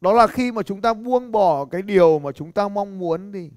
Đó 0.00 0.12
là 0.12 0.26
khi 0.26 0.52
mà 0.52 0.62
chúng 0.62 0.82
ta 0.82 0.94
buông 0.94 1.32
bỏ 1.32 1.64
cái 1.64 1.82
điều 1.82 2.18
mà 2.18 2.32
chúng 2.32 2.52
ta 2.52 2.68
mong 2.68 2.98
muốn 2.98 3.32
đi. 3.32 3.50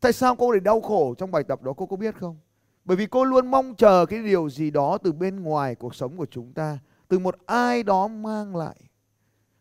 Tại 0.00 0.12
sao 0.12 0.36
cô 0.36 0.50
lại 0.50 0.60
đau 0.60 0.80
khổ 0.80 1.14
trong 1.18 1.30
bài 1.30 1.44
tập 1.44 1.62
đó? 1.62 1.72
Cô 1.76 1.86
có 1.86 1.96
biết 1.96 2.14
không? 2.16 2.36
Bởi 2.84 2.96
vì 2.96 3.06
cô 3.06 3.24
luôn 3.24 3.50
mong 3.50 3.74
chờ 3.74 4.06
cái 4.06 4.22
điều 4.22 4.50
gì 4.50 4.70
đó 4.70 4.98
từ 4.98 5.12
bên 5.12 5.42
ngoài 5.42 5.74
cuộc 5.74 5.94
sống 5.94 6.16
của 6.16 6.26
chúng 6.30 6.52
ta, 6.52 6.78
từ 7.08 7.18
một 7.18 7.36
ai 7.46 7.82
đó 7.82 8.08
mang 8.08 8.56
lại 8.56 8.76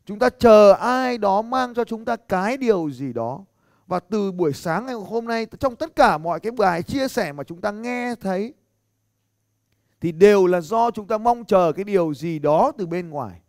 chúng 0.05 0.19
ta 0.19 0.29
chờ 0.29 0.73
ai 0.73 1.17
đó 1.17 1.41
mang 1.41 1.73
cho 1.73 1.83
chúng 1.83 2.05
ta 2.05 2.15
cái 2.15 2.57
điều 2.57 2.89
gì 2.89 3.13
đó. 3.13 3.45
Và 3.87 3.99
từ 3.99 4.31
buổi 4.31 4.53
sáng 4.53 4.85
ngày 4.85 4.95
hôm 4.95 5.25
nay, 5.25 5.45
trong 5.59 5.75
tất 5.75 5.95
cả 5.95 6.17
mọi 6.17 6.39
cái 6.39 6.51
bài 6.51 6.83
chia 6.83 7.07
sẻ 7.07 7.31
mà 7.31 7.43
chúng 7.43 7.61
ta 7.61 7.71
nghe 7.71 8.15
thấy, 8.15 8.53
thì 10.01 10.11
đều 10.11 10.47
là 10.47 10.61
do 10.61 10.91
chúng 10.91 11.07
ta 11.07 11.17
mong 11.17 11.45
chờ 11.45 11.71
cái 11.75 11.83
điều 11.83 12.13
gì 12.13 12.39
đó 12.39 12.71
từ 12.77 12.87
bên 12.87 13.09
ngoài. 13.09 13.41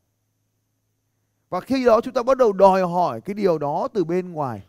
Và 1.48 1.60
khi 1.60 1.84
đó 1.84 2.00
chúng 2.00 2.14
ta 2.14 2.22
bắt 2.22 2.38
đầu 2.38 2.52
đòi 2.52 2.82
hỏi 2.82 3.20
cái 3.20 3.34
điều 3.34 3.58
đó 3.58 3.88
từ 3.94 4.04
bên 4.04 4.32
ngoài. 4.32 4.62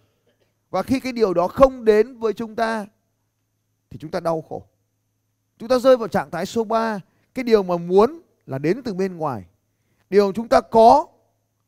Và 0.69 0.83
khi 0.83 0.99
cái 0.99 1.13
điều 1.13 1.33
đó 1.33 1.47
không 1.47 1.85
đến 1.85 2.17
với 2.19 2.33
chúng 2.33 2.55
ta, 2.55 2.85
thì 3.89 3.97
chúng 4.01 4.11
ta 4.11 4.19
đau 4.19 4.43
khổ. 4.49 4.63
Chúng 5.57 5.69
ta 5.69 5.79
rơi 5.79 5.97
vào 5.97 6.07
trạng 6.07 6.31
thái 6.31 6.45
số 6.45 6.63
3 6.63 6.99
cái 7.33 7.43
điều 7.43 7.63
mà 7.63 7.77
muốn 7.77 8.19
là 8.45 8.57
đến 8.57 8.81
từ 8.83 8.93
bên 8.93 9.17
ngoài. 9.17 9.45
Điều 10.09 10.31
chúng 10.31 10.47
ta 10.47 10.61
có 10.61 11.07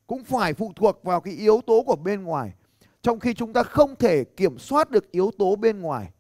cũng 0.07 0.24
phải 0.24 0.53
phụ 0.53 0.71
thuộc 0.75 1.03
vào 1.03 1.21
cái 1.21 1.33
yếu 1.33 1.62
tố 1.67 1.83
của 1.83 1.95
bên 1.95 2.24
ngoài. 2.24 2.53
Trong 3.01 3.19
khi 3.19 3.33
chúng 3.33 3.53
ta 3.53 3.63
không 3.63 3.95
thể 3.95 4.24
kiểm 4.24 4.59
soát 4.59 4.91
được 4.91 5.12
yếu 5.12 5.31
tố 5.38 5.55
bên 5.55 5.81
ngoài, 5.81 6.12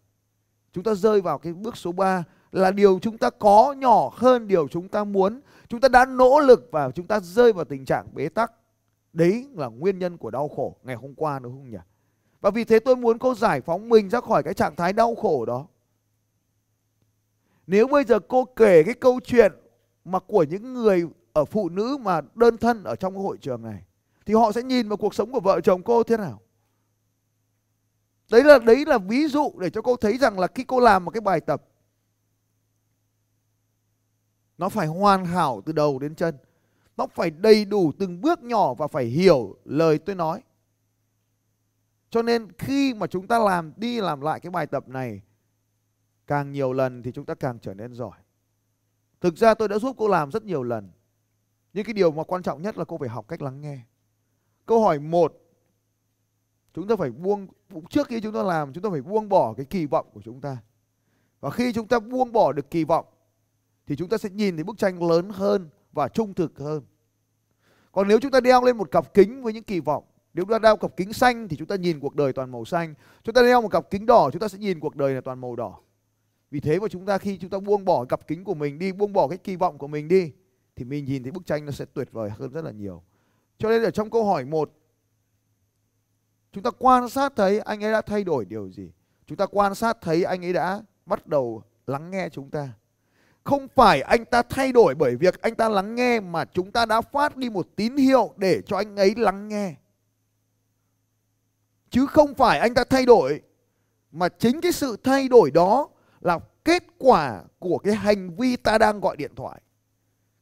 chúng 0.73 0.83
ta 0.83 0.93
rơi 0.93 1.21
vào 1.21 1.37
cái 1.37 1.53
bước 1.53 1.77
số 1.77 1.91
3 1.91 2.23
là 2.51 2.71
điều 2.71 2.99
chúng 2.99 3.17
ta 3.17 3.29
có 3.29 3.73
nhỏ 3.73 4.11
hơn 4.13 4.47
điều 4.47 4.67
chúng 4.67 4.87
ta 4.87 5.03
muốn. 5.03 5.41
Chúng 5.67 5.81
ta 5.81 5.87
đã 5.87 6.05
nỗ 6.05 6.39
lực 6.39 6.69
và 6.71 6.91
chúng 6.91 7.07
ta 7.07 7.19
rơi 7.19 7.53
vào 7.53 7.65
tình 7.65 7.85
trạng 7.85 8.07
bế 8.13 8.29
tắc. 8.29 8.51
Đấy 9.13 9.47
là 9.53 9.67
nguyên 9.67 9.99
nhân 9.99 10.17
của 10.17 10.31
đau 10.31 10.47
khổ 10.47 10.75
ngày 10.83 10.95
hôm 10.95 11.15
qua 11.15 11.39
đúng 11.39 11.53
không 11.53 11.69
nhỉ? 11.69 11.77
Và 12.41 12.49
vì 12.49 12.63
thế 12.63 12.79
tôi 12.79 12.95
muốn 12.95 13.19
cô 13.19 13.35
giải 13.35 13.61
phóng 13.61 13.89
mình 13.89 14.09
ra 14.09 14.21
khỏi 14.21 14.43
cái 14.43 14.53
trạng 14.53 14.75
thái 14.75 14.93
đau 14.93 15.15
khổ 15.15 15.45
đó. 15.45 15.67
Nếu 17.67 17.87
bây 17.87 18.03
giờ 18.03 18.19
cô 18.19 18.45
kể 18.45 18.83
cái 18.83 18.93
câu 18.93 19.19
chuyện 19.23 19.51
mà 20.05 20.19
của 20.19 20.43
những 20.43 20.73
người 20.73 21.07
ở 21.35 21.45
phụ 21.45 21.69
nữ 21.69 21.97
mà 22.01 22.21
đơn 22.35 22.57
thân 22.57 22.83
ở 22.83 22.95
trong 22.95 23.13
cái 23.13 23.23
hội 23.23 23.37
trường 23.37 23.61
này, 23.61 23.83
thì 24.25 24.33
họ 24.33 24.51
sẽ 24.51 24.63
nhìn 24.63 24.89
vào 24.89 24.97
cuộc 24.97 25.15
sống 25.15 25.31
của 25.31 25.39
vợ 25.39 25.61
chồng 25.61 25.83
cô 25.83 26.03
thế 26.03 26.17
nào. 26.17 26.41
Đấy 28.31 28.43
là 28.43 28.59
đấy 28.59 28.85
là 28.85 28.97
ví 28.97 29.27
dụ 29.27 29.53
để 29.59 29.69
cho 29.69 29.81
cô 29.81 29.95
thấy 29.95 30.17
rằng 30.17 30.39
là 30.39 30.47
khi 30.47 30.63
cô 30.63 30.79
làm 30.79 31.05
một 31.05 31.11
cái 31.11 31.21
bài 31.21 31.41
tập, 31.41 31.63
nó 34.57 34.69
phải 34.69 34.87
hoàn 34.87 35.25
hảo 35.25 35.61
từ 35.65 35.73
đầu 35.73 35.99
đến 35.99 36.15
chân. 36.15 36.37
Nó 36.97 37.07
phải 37.07 37.31
đầy 37.31 37.65
đủ 37.65 37.91
từng 37.99 38.21
bước 38.21 38.43
nhỏ 38.43 38.73
và 38.73 38.87
phải 38.87 39.05
hiểu 39.05 39.55
lời 39.65 39.97
tôi 39.97 40.15
nói. 40.15 40.41
Cho 42.09 42.21
nên 42.21 42.51
khi 42.57 42.93
mà 42.93 43.07
chúng 43.07 43.27
ta 43.27 43.39
làm, 43.39 43.73
đi 43.77 44.01
làm 44.01 44.21
lại 44.21 44.39
cái 44.39 44.51
bài 44.51 44.67
tập 44.67 44.87
này, 44.87 45.21
càng 46.27 46.51
nhiều 46.51 46.73
lần 46.73 47.03
thì 47.03 47.11
chúng 47.11 47.25
ta 47.25 47.33
càng 47.33 47.59
trở 47.59 47.73
nên 47.73 47.93
giỏi. 47.93 48.17
Thực 49.21 49.37
ra 49.37 49.53
tôi 49.53 49.67
đã 49.67 49.79
giúp 49.79 49.95
cô 49.99 50.07
làm 50.07 50.31
rất 50.31 50.43
nhiều 50.43 50.63
lần 50.63 50.89
nhưng 51.75 51.85
cái 51.85 51.93
điều 51.93 52.11
mà 52.11 52.23
quan 52.23 52.43
trọng 52.43 52.61
nhất 52.61 52.77
là 52.77 52.85
cô 52.85 52.97
phải 52.97 53.09
học 53.09 53.25
cách 53.27 53.41
lắng 53.41 53.61
nghe 53.61 53.79
câu 54.65 54.83
hỏi 54.83 54.99
một 54.99 55.41
chúng 56.73 56.87
ta 56.87 56.95
phải 56.95 57.11
buông 57.11 57.47
trước 57.89 58.07
khi 58.07 58.21
chúng 58.21 58.33
ta 58.33 58.43
làm 58.43 58.73
chúng 58.73 58.83
ta 58.83 58.89
phải 58.89 59.01
buông 59.01 59.29
bỏ 59.29 59.53
cái 59.53 59.65
kỳ 59.65 59.85
vọng 59.85 60.07
của 60.13 60.21
chúng 60.21 60.41
ta 60.41 60.57
và 61.39 61.49
khi 61.49 61.73
chúng 61.73 61.87
ta 61.87 61.99
buông 61.99 62.31
bỏ 62.31 62.51
được 62.51 62.71
kỳ 62.71 62.83
vọng 62.83 63.05
thì 63.87 63.95
chúng 63.95 64.09
ta 64.09 64.17
sẽ 64.17 64.29
nhìn 64.29 64.55
thấy 64.55 64.63
bức 64.63 64.77
tranh 64.77 65.09
lớn 65.09 65.29
hơn 65.29 65.69
và 65.91 66.07
trung 66.07 66.33
thực 66.33 66.59
hơn 66.59 66.83
còn 67.91 68.07
nếu 68.07 68.19
chúng 68.19 68.31
ta 68.31 68.39
đeo 68.39 68.63
lên 68.63 68.77
một 68.77 68.91
cặp 68.91 69.13
kính 69.13 69.43
với 69.43 69.53
những 69.53 69.63
kỳ 69.63 69.79
vọng 69.79 70.03
nếu 70.33 70.45
chúng 70.45 70.51
ta 70.51 70.59
đeo 70.59 70.77
cặp 70.77 70.97
kính 70.97 71.13
xanh 71.13 71.47
thì 71.47 71.57
chúng 71.57 71.67
ta 71.67 71.75
nhìn 71.75 71.99
cuộc 71.99 72.15
đời 72.15 72.33
toàn 72.33 72.51
màu 72.51 72.65
xanh 72.65 72.93
chúng 73.23 73.35
ta 73.35 73.41
đeo 73.41 73.61
một 73.61 73.69
cặp 73.69 73.89
kính 73.89 74.05
đỏ 74.05 74.29
chúng 74.33 74.39
ta 74.39 74.47
sẽ 74.47 74.57
nhìn 74.57 74.79
cuộc 74.79 74.95
đời 74.95 75.13
là 75.13 75.21
toàn 75.21 75.41
màu 75.41 75.55
đỏ 75.55 75.79
vì 76.51 76.59
thế 76.59 76.79
mà 76.79 76.87
chúng 76.87 77.05
ta 77.05 77.17
khi 77.17 77.37
chúng 77.37 77.49
ta 77.49 77.59
buông 77.59 77.85
bỏ 77.85 78.05
cặp 78.05 78.27
kính 78.27 78.43
của 78.43 78.53
mình 78.53 78.79
đi 78.79 78.91
buông 78.91 79.13
bỏ 79.13 79.27
cái 79.27 79.37
kỳ 79.37 79.55
vọng 79.55 79.77
của 79.77 79.87
mình 79.87 80.07
đi 80.07 80.31
thì 80.75 80.85
mình 80.85 81.05
nhìn 81.05 81.23
thấy 81.23 81.31
bức 81.31 81.45
tranh 81.45 81.65
nó 81.65 81.71
sẽ 81.71 81.85
tuyệt 81.93 82.11
vời 82.11 82.29
hơn 82.29 82.51
rất 82.51 82.65
là 82.65 82.71
nhiều. 82.71 83.03
Cho 83.57 83.69
nên 83.69 83.83
ở 83.83 83.91
trong 83.91 84.09
câu 84.09 84.25
hỏi 84.25 84.45
một, 84.45 84.71
chúng 86.51 86.63
ta 86.63 86.71
quan 86.79 87.09
sát 87.09 87.33
thấy 87.35 87.59
anh 87.59 87.83
ấy 87.83 87.91
đã 87.91 88.01
thay 88.01 88.23
đổi 88.23 88.45
điều 88.45 88.69
gì? 88.69 88.91
Chúng 89.25 89.37
ta 89.37 89.45
quan 89.45 89.75
sát 89.75 89.97
thấy 90.01 90.23
anh 90.23 90.45
ấy 90.45 90.53
đã 90.53 90.81
bắt 91.05 91.27
đầu 91.27 91.63
lắng 91.87 92.11
nghe 92.11 92.29
chúng 92.29 92.49
ta. 92.49 92.69
Không 93.43 93.67
phải 93.67 94.01
anh 94.01 94.25
ta 94.25 94.41
thay 94.41 94.71
đổi 94.71 94.95
bởi 94.95 95.15
việc 95.15 95.41
anh 95.41 95.55
ta 95.55 95.69
lắng 95.69 95.95
nghe 95.95 96.19
mà 96.19 96.45
chúng 96.45 96.71
ta 96.71 96.85
đã 96.85 97.01
phát 97.01 97.37
đi 97.37 97.49
một 97.49 97.67
tín 97.75 97.97
hiệu 97.97 98.33
để 98.37 98.61
cho 98.65 98.77
anh 98.77 98.95
ấy 98.95 99.15
lắng 99.17 99.47
nghe. 99.47 99.75
Chứ 101.89 102.05
không 102.05 102.33
phải 102.33 102.59
anh 102.59 102.73
ta 102.73 102.83
thay 102.83 103.05
đổi, 103.05 103.41
mà 104.11 104.29
chính 104.29 104.61
cái 104.61 104.71
sự 104.71 104.97
thay 105.03 105.27
đổi 105.27 105.51
đó 105.51 105.89
là 106.21 106.39
kết 106.65 106.83
quả 106.97 107.43
của 107.59 107.77
cái 107.77 107.95
hành 107.95 108.35
vi 108.35 108.55
ta 108.55 108.77
đang 108.77 108.99
gọi 108.99 109.17
điện 109.17 109.31
thoại 109.35 109.61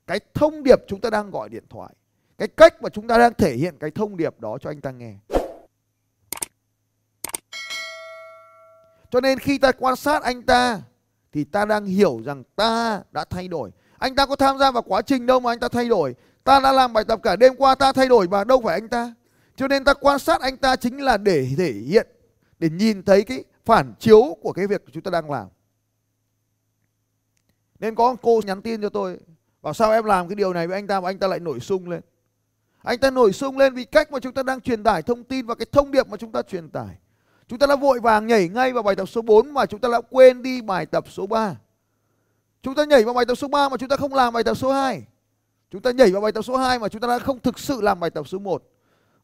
cái 0.08 0.20
thông 0.34 0.64
điệp 0.64 0.80
chúng 0.88 1.02
ta 1.02 1.10
đang 1.10 1.32
gọi 1.32 1.50
điện 1.50 1.64
thoại. 1.70 1.94
Cái 2.38 2.48
cách 2.48 2.82
mà 2.82 2.90
chúng 2.90 3.08
ta 3.08 3.18
đang 3.18 3.34
thể 3.34 3.56
hiện 3.56 3.78
cái 3.80 3.92
thông 3.92 4.18
điệp 4.18 4.40
đó 4.40 4.58
cho 4.62 4.70
anh 4.70 4.82
ta 4.82 4.92
nghe. 4.92 5.16
Cho 9.10 9.22
nên 9.22 9.40
khi 9.40 9.58
ta 9.58 9.72
quan 9.72 9.96
sát 9.96 10.24
anh 10.24 10.42
ta, 10.42 10.82
thì 11.32 11.44
ta 11.44 11.66
đang 11.66 11.86
hiểu 11.86 12.22
rằng 12.26 12.44
ta 12.56 13.02
đã 13.12 13.26
thay 13.30 13.48
đổi. 13.48 13.72
Anh 13.98 14.16
ta 14.16 14.26
có 14.26 14.36
tham 14.36 14.58
gia 14.58 14.72
vào 14.72 14.84
quá 14.84 15.02
trình 15.02 15.26
đâu 15.26 15.40
mà 15.40 15.52
anh 15.52 15.60
ta 15.60 15.68
thay 15.68 15.90
đổi. 15.90 16.16
Ta 16.44 16.60
đã 16.60 16.72
làm 16.72 16.94
bài 16.94 17.04
tập 17.04 17.20
cả 17.24 17.36
đêm 17.36 17.56
qua, 17.56 17.76
ta 17.76 17.94
thay 17.94 18.08
đổi 18.08 18.28
mà 18.28 18.44
đâu 18.44 18.62
phải 18.64 18.74
anh 18.74 18.90
ta. 18.90 19.14
Cho 19.56 19.68
nên 19.68 19.84
ta 19.84 19.94
quan 19.94 20.20
sát 20.20 20.42
anh 20.42 20.58
ta 20.58 20.76
chính 20.76 21.02
là 21.02 21.18
để 21.18 21.48
thể 21.58 21.72
hiện, 21.72 22.08
để 22.60 22.70
nhìn 22.70 23.04
thấy 23.04 23.24
cái 23.24 23.44
phản 23.66 23.94
chiếu 24.00 24.38
của 24.42 24.54
cái 24.54 24.68
việc 24.68 24.84
chúng 24.92 25.04
ta 25.04 25.12
đang 25.12 25.32
làm. 25.32 25.48
Nên 27.80 27.96
có 27.96 28.16
cô 28.22 28.42
nhắn 28.46 28.62
tin 28.62 28.82
cho 28.82 28.90
tôi 28.90 29.20
bảo 29.64 29.74
sao 29.74 29.92
em 29.92 30.06
làm 30.06 30.28
cái 30.28 30.36
điều 30.36 30.54
này 30.54 30.68
với 30.68 30.78
anh 30.78 30.88
ta 30.88 31.02
mà 31.02 31.10
anh 31.10 31.20
ta 31.20 31.28
lại 31.28 31.40
nổi 31.40 31.60
sung 31.60 31.90
lên? 31.90 32.02
Anh 32.82 33.00
ta 33.00 33.12
nổi 33.12 33.34
sung 33.34 33.58
lên 33.58 33.74
vì 33.74 33.86
cách 33.86 34.12
mà 34.12 34.20
chúng 34.20 34.34
ta 34.34 34.44
đang 34.44 34.62
truyền 34.62 34.84
tải 34.84 35.02
thông 35.02 35.24
tin 35.24 35.46
và 35.46 35.56
cái 35.56 35.66
thông 35.72 35.92
điệp 35.92 36.08
mà 36.08 36.18
chúng 36.18 36.32
ta 36.32 36.42
truyền 36.42 36.70
tải. 36.70 36.96
Chúng 37.48 37.60
ta 37.60 37.68
đã 37.68 37.76
vội 37.76 38.00
vàng 38.00 38.28
nhảy 38.28 38.50
ngay 38.50 38.74
vào 38.74 38.84
bài 38.84 38.96
tập 38.96 39.06
số 39.06 39.22
4 39.22 39.54
mà 39.54 39.66
chúng 39.66 39.80
ta 39.80 39.90
đã 39.90 40.02
quên 40.10 40.42
đi 40.42 40.62
bài 40.62 40.86
tập 40.86 41.06
số 41.10 41.28
3 41.28 41.56
chúng 42.64 42.76
ta 42.76 42.86
nhảy 42.86 43.04
vào 43.04 43.14
bài 43.14 43.26
tập 43.26 43.36
số 43.36 43.48
3 43.48 43.70
mà 43.70 43.78
chúng 43.78 43.90
ta 43.90 43.98
không 43.98 44.14
làm 44.14 44.34
bài 44.34 44.44
tập 44.44 44.54
số 44.54 44.72
2 44.72 45.04
chúng 45.72 45.82
ta 45.82 45.92
nhảy 45.92 46.12
vào 46.12 46.22
bài 46.22 46.32
tập 46.32 46.42
số 46.42 46.58
2 46.58 46.80
mà 46.80 46.90
chúng 46.90 47.02
ta 47.02 47.08
đã 47.08 47.20
không 47.20 47.40
thực 47.40 47.60
sự 47.60 47.82
làm 47.82 48.00
bài 48.00 48.10
tập 48.10 48.28
số 48.28 48.40
1 48.40 48.64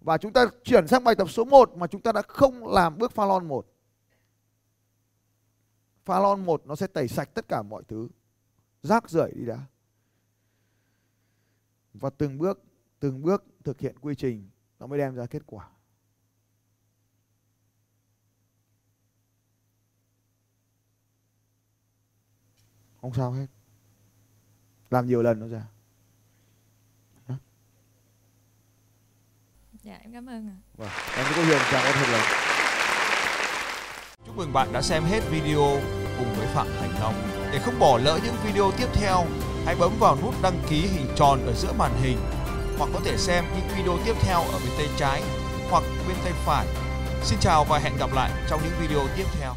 và 0.02 0.18
chúng 0.18 0.34
ta 0.34 0.46
chuyển 0.64 0.88
sang 0.88 1.04
bài 1.04 1.16
tập 1.16 1.30
số 1.30 1.44
1 1.44 1.78
mà 1.78 1.88
chúng 1.88 2.02
ta 2.02 2.12
đã 2.12 2.22
không 2.22 2.68
làm 2.68 2.98
bước 2.98 3.12
pha 3.12 3.26
lon 3.26 3.48
1 3.48 3.66
pha 6.06 6.20
lon 6.20 6.46
1 6.46 6.62
nó 6.66 6.76
sẽ 6.76 6.88
tẩy 6.88 7.08
sạch 7.08 7.30
tất 7.34 7.48
cả 7.48 7.62
mọi 7.62 7.84
thứ. 7.88 8.08
Rác 8.84 9.10
rưởi 9.10 9.32
đi 9.36 9.46
đã 9.46 9.58
và 12.00 12.10
từng 12.10 12.38
bước 12.38 12.64
từng 13.00 13.22
bước 13.22 13.44
thực 13.64 13.80
hiện 13.80 14.00
quy 14.02 14.16
trình 14.16 14.50
nó 14.80 14.88
mới 14.88 15.00
đem 15.00 15.16
ra 15.16 15.26
kết 15.26 15.42
quả. 15.46 15.70
Không 23.02 23.14
sao 23.14 23.32
hết. 23.32 23.48
Làm 24.90 25.08
nhiều 25.08 25.22
lần 25.22 25.40
nó 25.40 25.48
ra 25.48 25.68
dạ 29.84 30.00
em 30.02 30.14
cảm 30.14 30.30
ơn 30.30 30.48
ạ. 30.48 30.58
Vâng 30.78 30.90
em 31.18 31.26
có 31.36 31.44
huyền 31.44 31.62
chào 31.72 31.84
con 31.84 31.94
thật 31.96 32.12
lòng 32.12 32.50
Chúc 34.26 34.38
mừng 34.38 34.54
bạn 34.54 34.74
đã 34.74 34.82
xem 34.82 35.04
hết 35.04 35.22
video 35.32 35.82
cùng 36.18 36.34
với 36.38 36.48
Phạm 36.48 36.68
Thành 36.80 37.00
Long. 37.00 37.14
Để 37.52 37.60
không 37.60 37.80
bỏ 37.80 37.98
lỡ 37.98 38.20
những 38.24 38.36
video 38.46 38.72
tiếp 38.78 38.88
theo, 38.94 39.26
hãy 39.66 39.76
bấm 39.76 39.92
vào 40.00 40.18
nút 40.22 40.36
đăng 40.42 40.60
ký 40.70 40.82
hình 40.82 41.08
tròn 41.16 41.46
ở 41.46 41.54
giữa 41.54 41.74
màn 41.78 41.92
hình, 42.02 42.18
hoặc 42.78 42.90
có 42.94 43.00
thể 43.06 43.18
xem 43.18 43.46
những 43.56 43.78
video 43.78 43.98
tiếp 44.06 44.14
theo 44.22 44.40
ở 44.40 44.60
bên 44.60 44.72
tay 44.78 44.88
trái 44.98 45.24
hoặc 45.70 45.84
bên 46.08 46.18
tay 46.24 46.34
phải. 46.46 46.66
Xin 47.24 47.40
chào 47.42 47.64
và 47.64 47.80
hẹn 47.80 47.98
gặp 47.98 48.10
lại 48.14 48.32
trong 48.50 48.62
những 48.64 48.74
video 48.80 49.08
tiếp 49.18 49.26
theo. 49.40 49.54